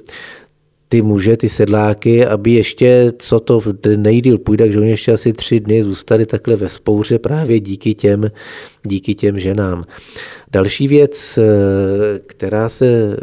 [0.89, 3.61] ty muže, ty sedláky, aby ještě, co to
[3.95, 8.31] nejdíl půjde, takže oni ještě asi tři dny zůstali takhle ve spouře právě díky těm,
[8.83, 9.83] díky těm ženám.
[10.51, 13.17] Další věc, eh, která se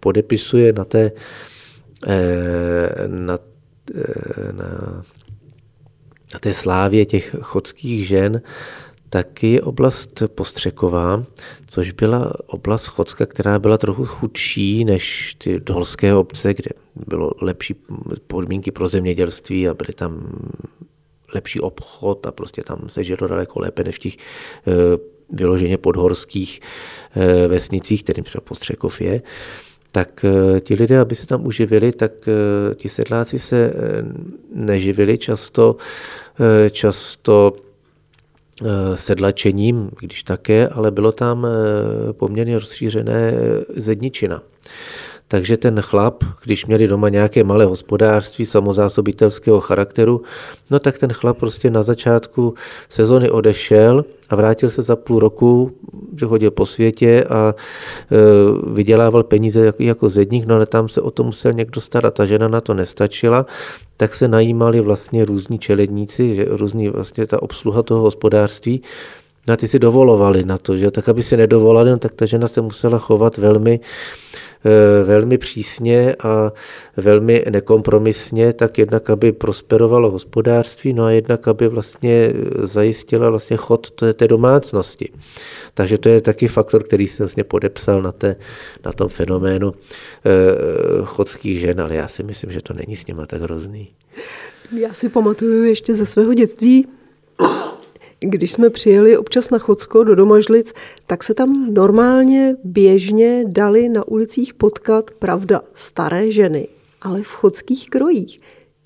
[0.00, 1.12] podepisuje na té,
[2.06, 3.38] eh, na,
[3.94, 5.02] eh, na,
[6.34, 8.42] na té slávě těch chodských žen,
[9.14, 11.24] taky je oblast Postřeková,
[11.66, 16.70] což byla oblast Chodska, která byla trochu chudší než ty dolské obce, kde
[17.06, 17.74] bylo lepší
[18.26, 20.38] podmínky pro zemědělství a byly tam
[21.34, 24.16] lepší obchod a prostě tam se žilo daleko lépe než v těch
[25.30, 26.60] vyloženě podhorských
[27.16, 29.22] eh, vesnicích, kterým třeba Postřekov je,
[29.92, 33.72] tak eh, ti lidé, aby se tam uživili, tak eh, ti sedláci se
[34.52, 35.76] neživili často,
[36.70, 37.52] často
[38.94, 41.46] sedlačením, když také, ale bylo tam
[42.12, 43.32] poměrně rozšířené
[43.76, 44.42] zedničina.
[45.34, 50.22] Takže ten chlap, když měli doma nějaké malé hospodářství samozásobitelského charakteru,
[50.70, 52.54] no tak ten chlap prostě na začátku
[52.88, 55.72] sezony odešel a vrátil se za půl roku,
[56.20, 61.00] že chodil po světě a e, vydělával peníze jako, jako zedník, no ale tam se
[61.00, 62.14] o to musel někdo starat.
[62.14, 63.46] Ta žena na to nestačila,
[63.96, 68.82] tak se najímali vlastně různí čeledníci, že různý vlastně ta obsluha toho hospodářství,
[69.48, 72.26] No a ty si dovolovali na to, že tak aby si nedovolali, no tak ta
[72.26, 73.80] žena se musela chovat velmi
[75.04, 76.52] velmi přísně a
[76.96, 83.90] velmi nekompromisně, tak jednak, aby prosperovalo hospodářství, no a jednak, aby vlastně zajistila vlastně chod
[83.90, 85.08] té, té domácnosti.
[85.74, 88.36] Takže to je taky faktor, který se vlastně podepsal na, té,
[88.84, 90.30] na tom fenoménu eh,
[91.04, 93.88] chodských žen, ale já si myslím, že to není s nima tak hrozný.
[94.78, 96.86] Já si pamatuju ještě ze svého dětství,
[98.20, 100.72] Když jsme přijeli občas na Chocko do Domažlic,
[101.06, 106.68] tak se tam normálně, běžně dali na ulicích potkat, pravda, staré ženy,
[107.02, 108.40] ale v chodských krojích.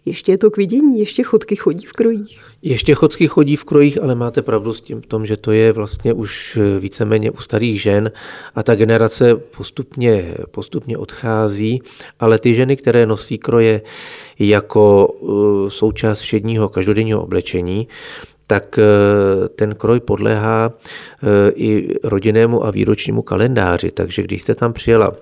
[0.04, 2.40] Ještě je to k vidění, ještě chodky chodí v krojích.
[2.62, 5.72] Ještě chodky chodí v krojích, ale máte pravdu s tím v tom, že to je
[5.72, 8.12] vlastně už víceméně u starých žen
[8.54, 11.82] a ta generace postupně, postupně odchází,
[12.20, 13.82] ale ty ženy, které nosí kroje
[14.38, 17.88] jako uh, součást všedního každodenního oblečení,
[18.48, 23.90] tak uh, ten kroj podléhá uh, i rodinnému a výročnímu kalendáři.
[23.90, 25.12] Takže když jste tam přijela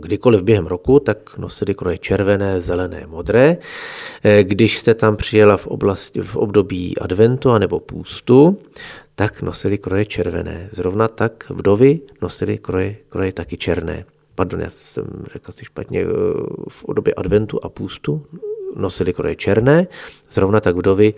[0.00, 3.56] kdykoliv během roku, tak nosili kroje červené, zelené, modré.
[4.24, 8.58] Eh, když jste tam přijela v, oblasti, v období adventu anebo půstu,
[9.14, 10.68] tak nosili kroje červené.
[10.72, 14.04] Zrovna tak vdovy nosili kroje, kroje taky černé.
[14.34, 16.06] Pardon, já jsem řekl si špatně, eh,
[16.68, 18.26] v období adventu a půstu
[18.78, 19.86] nosili kroje černé,
[20.30, 21.14] zrovna tak vdovy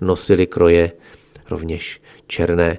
[0.00, 0.92] nosili kroje
[1.50, 2.78] rovněž černé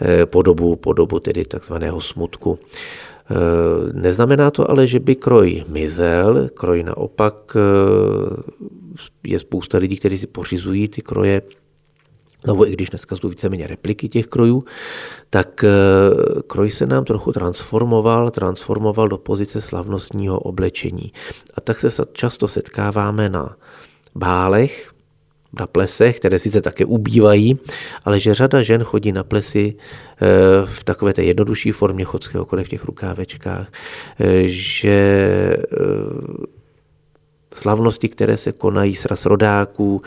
[0.00, 2.58] eh, podobu, podobu tedy takzvaného smutku.
[2.58, 3.34] Eh,
[3.92, 7.60] neznamená to ale, že by kroj mizel, kroj naopak eh,
[9.26, 11.42] je spousta lidí, kteří si pořizují ty kroje
[12.46, 14.64] No, i když dneska jsou víceméně repliky těch krojů,
[15.30, 15.64] tak
[16.46, 21.12] kroj se nám trochu transformoval, transformoval do pozice slavnostního oblečení.
[21.54, 23.56] A tak se často setkáváme na
[24.16, 24.96] bálech,
[25.58, 27.58] na plesech, které sice také ubývají,
[28.04, 30.26] ale že řada žen chodí na plesy eh,
[30.64, 33.72] v takové té jednodušší formě chodského kole v těch rukávečkách,
[34.20, 35.66] eh, že eh,
[37.54, 40.02] slavnosti, které se konají sraz rodáků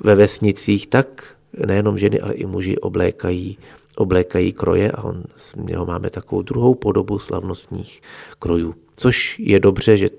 [0.00, 1.24] ve vesnicích, tak
[1.66, 3.58] nejenom ženy, ale i muži oblékají
[3.96, 8.02] oblékají kroje a on, z něho máme takovou druhou podobu slavnostních
[8.38, 8.74] krojů.
[8.96, 10.10] Což je dobře, že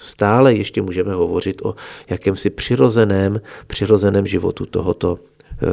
[0.00, 1.74] stále ještě můžeme hovořit o
[2.08, 5.66] jakémsi přirozeném, přirozeném životu tohoto e,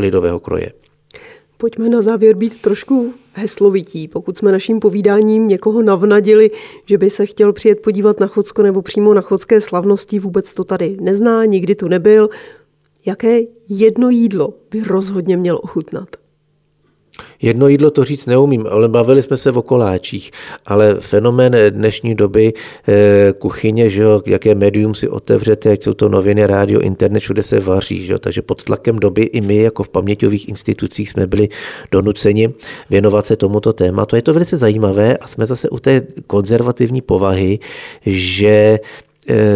[0.00, 0.72] lidového kroje.
[1.58, 4.08] Pojďme na závěr být trošku heslovití.
[4.08, 6.50] Pokud jsme naším povídáním někoho navnadili,
[6.86, 10.64] že by se chtěl přijet podívat na Chodsko nebo přímo na chodské slavnosti, vůbec to
[10.64, 12.28] tady nezná, nikdy tu nebyl,
[13.06, 16.08] jaké jedno jídlo by rozhodně měl ochutnat?
[17.42, 20.30] Jedno jídlo to říct neumím, ale bavili jsme se o koláčích,
[20.66, 22.52] ale fenomén dnešní doby
[22.88, 27.42] eh, kuchyně, že jo, jaké médium si otevřete, ať jsou to noviny, rádio, internet, všude
[27.42, 31.26] se vaří, že jo, takže pod tlakem doby i my jako v paměťových institucích jsme
[31.26, 31.48] byli
[31.92, 32.54] donuceni
[32.90, 34.16] věnovat se tomuto tématu.
[34.16, 37.58] Je to velice zajímavé a jsme zase u té konzervativní povahy,
[38.06, 38.78] že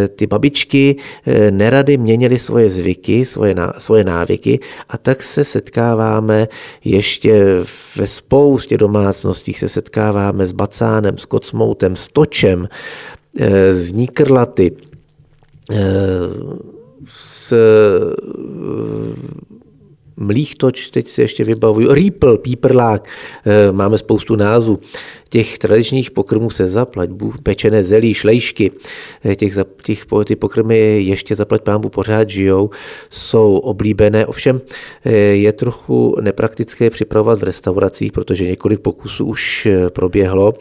[0.09, 6.49] ty babičky eh, nerady měnily svoje zvyky, svoje, svoje návyky a tak se setkáváme
[6.85, 7.63] ještě
[7.97, 9.53] ve spoustě domácností.
[9.55, 12.69] Se setkáváme s bacánem, s kocmoutem, s točem,
[13.39, 14.73] eh, s níkrlaty,
[17.07, 17.55] s
[20.21, 23.09] mlíchtoč, teď si ještě vybavuju, rýpl, píprlák,
[23.47, 24.79] eh, máme spoustu názvů.
[25.29, 27.11] Těch tradičních pokrmů se zaplať,
[27.43, 28.71] pečené zelí, šlejšky,
[29.25, 32.71] eh, těch, těch, ty pokrmy ještě zaplať pámbu pořád žijou,
[33.11, 34.61] jsou oblíbené, ovšem
[35.05, 40.55] eh, je trochu nepraktické připravovat v restauracích, protože několik pokusů už proběhlo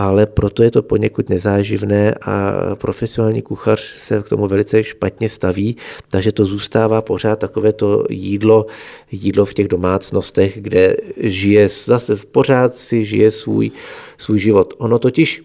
[0.00, 5.76] ale proto je to poněkud nezáživné a profesionální kuchař se k tomu velice špatně staví,
[6.08, 8.66] takže to zůstává pořád takové to jídlo,
[9.10, 13.70] jídlo v těch domácnostech, kde žije, zase pořád si žije svůj,
[14.18, 14.74] svůj život.
[14.78, 15.42] Ono totiž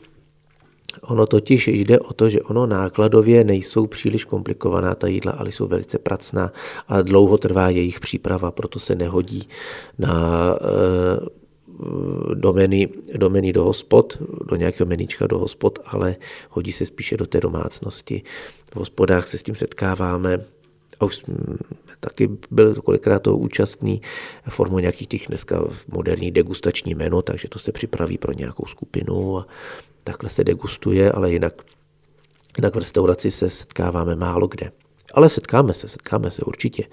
[1.01, 5.67] Ono totiž jde o to, že ono nákladově nejsou příliš komplikovaná ta jídla, ale jsou
[5.67, 6.51] velice pracná
[6.87, 9.47] a dlouho trvá jejich příprava, proto se nehodí
[9.99, 10.15] na
[12.33, 16.15] domeny, domeny do hospod, do nějakého meníčka do hospod, ale
[16.49, 18.21] hodí se spíše do té domácnosti.
[18.73, 20.45] V hospodách se s tím setkáváme
[20.99, 21.23] a už
[21.99, 24.01] taky byl kolikrát toho účastný
[24.49, 29.47] formou nějakých těch dneska moderních degustační menu, takže to se připraví pro nějakou skupinu a
[30.03, 31.53] takhle se degustuje, ale jinak,
[32.57, 34.71] jinak v restauraci se setkáváme málo kde.
[35.13, 36.83] Ale setkáme se, setkáme se určitě.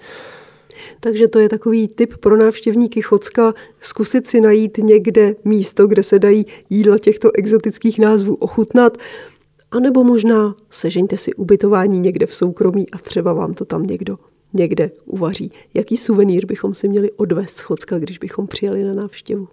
[0.99, 6.19] Takže to je takový tip pro návštěvníky Chocka, zkusit si najít někde místo, kde se
[6.19, 8.97] dají jídla těchto exotických názvů ochutnat,
[9.71, 14.17] anebo možná sežeňte si ubytování někde v soukromí a třeba vám to tam někdo
[14.53, 15.51] někde uvaří.
[15.73, 19.47] Jaký suvenýr bychom si měli odvést z Chocka, když bychom přijeli na návštěvu?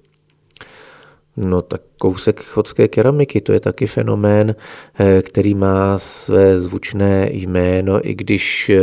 [1.40, 4.54] No tak kousek chodské keramiky, to je taky fenomén,
[4.98, 8.82] eh, který má své zvučné jméno, i když eh,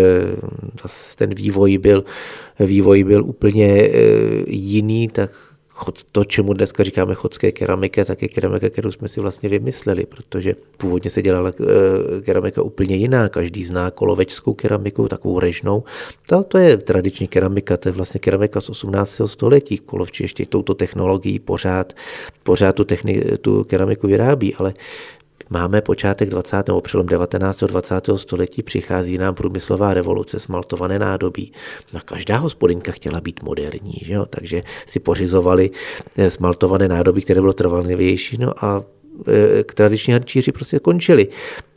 [1.15, 2.03] ten vývoj byl,
[2.59, 3.89] vývoj byl úplně eh,
[4.47, 5.31] jiný, tak
[6.11, 10.55] to, čemu dneska říkáme chodské keramika, tak je keramika, kterou jsme si vlastně vymysleli, protože
[10.77, 13.29] původně se dělala eh, keramika úplně jiná.
[13.29, 15.83] Každý zná kolovečskou keramiku, takovou režnou.
[16.29, 19.21] To, to je tradiční keramika, to je vlastně keramika z 18.
[19.25, 19.77] století.
[19.77, 21.93] Kolovči ještě touto technologií pořád,
[22.43, 24.73] pořád tu, techni, tu keramiku vyrábí, ale
[25.49, 26.63] Máme počátek 20.
[26.81, 27.63] přelom 19.
[27.63, 28.09] 20.
[28.15, 31.51] století, přichází nám průmyslová revoluce, smaltované nádobí.
[31.93, 34.25] No, každá hospodinka chtěla být moderní, že jo?
[34.25, 35.69] takže si pořizovali
[36.17, 38.83] eh, smaltované nádobí, které bylo trvanlivější, no a
[39.27, 41.27] eh, tradiční hrnčíři prostě končili.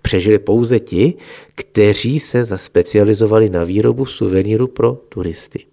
[0.03, 1.15] Přežili pouze ti,
[1.55, 5.65] kteří se zaspecializovali na výrobu suveníru pro turisty.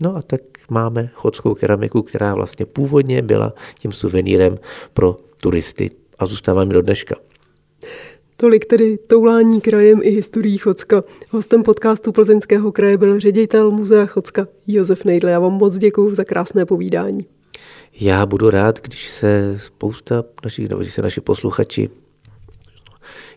[0.00, 0.40] No a tak
[0.70, 4.58] máme chodskou keramiku, která vlastně původně byla tím suvenírem
[4.94, 7.14] pro turisty a zůstává mi do dneška.
[8.36, 11.04] Tolik tedy toulání krajem i historií Chocka.
[11.30, 15.30] Hostem podcastu Plzeňského kraje byl ředitel muzea Chocka Josef Nejdle.
[15.30, 17.26] Já vám moc děkuji za krásné povídání.
[18.00, 21.90] Já budu rád, když se spousta našich, nebo když se naši posluchači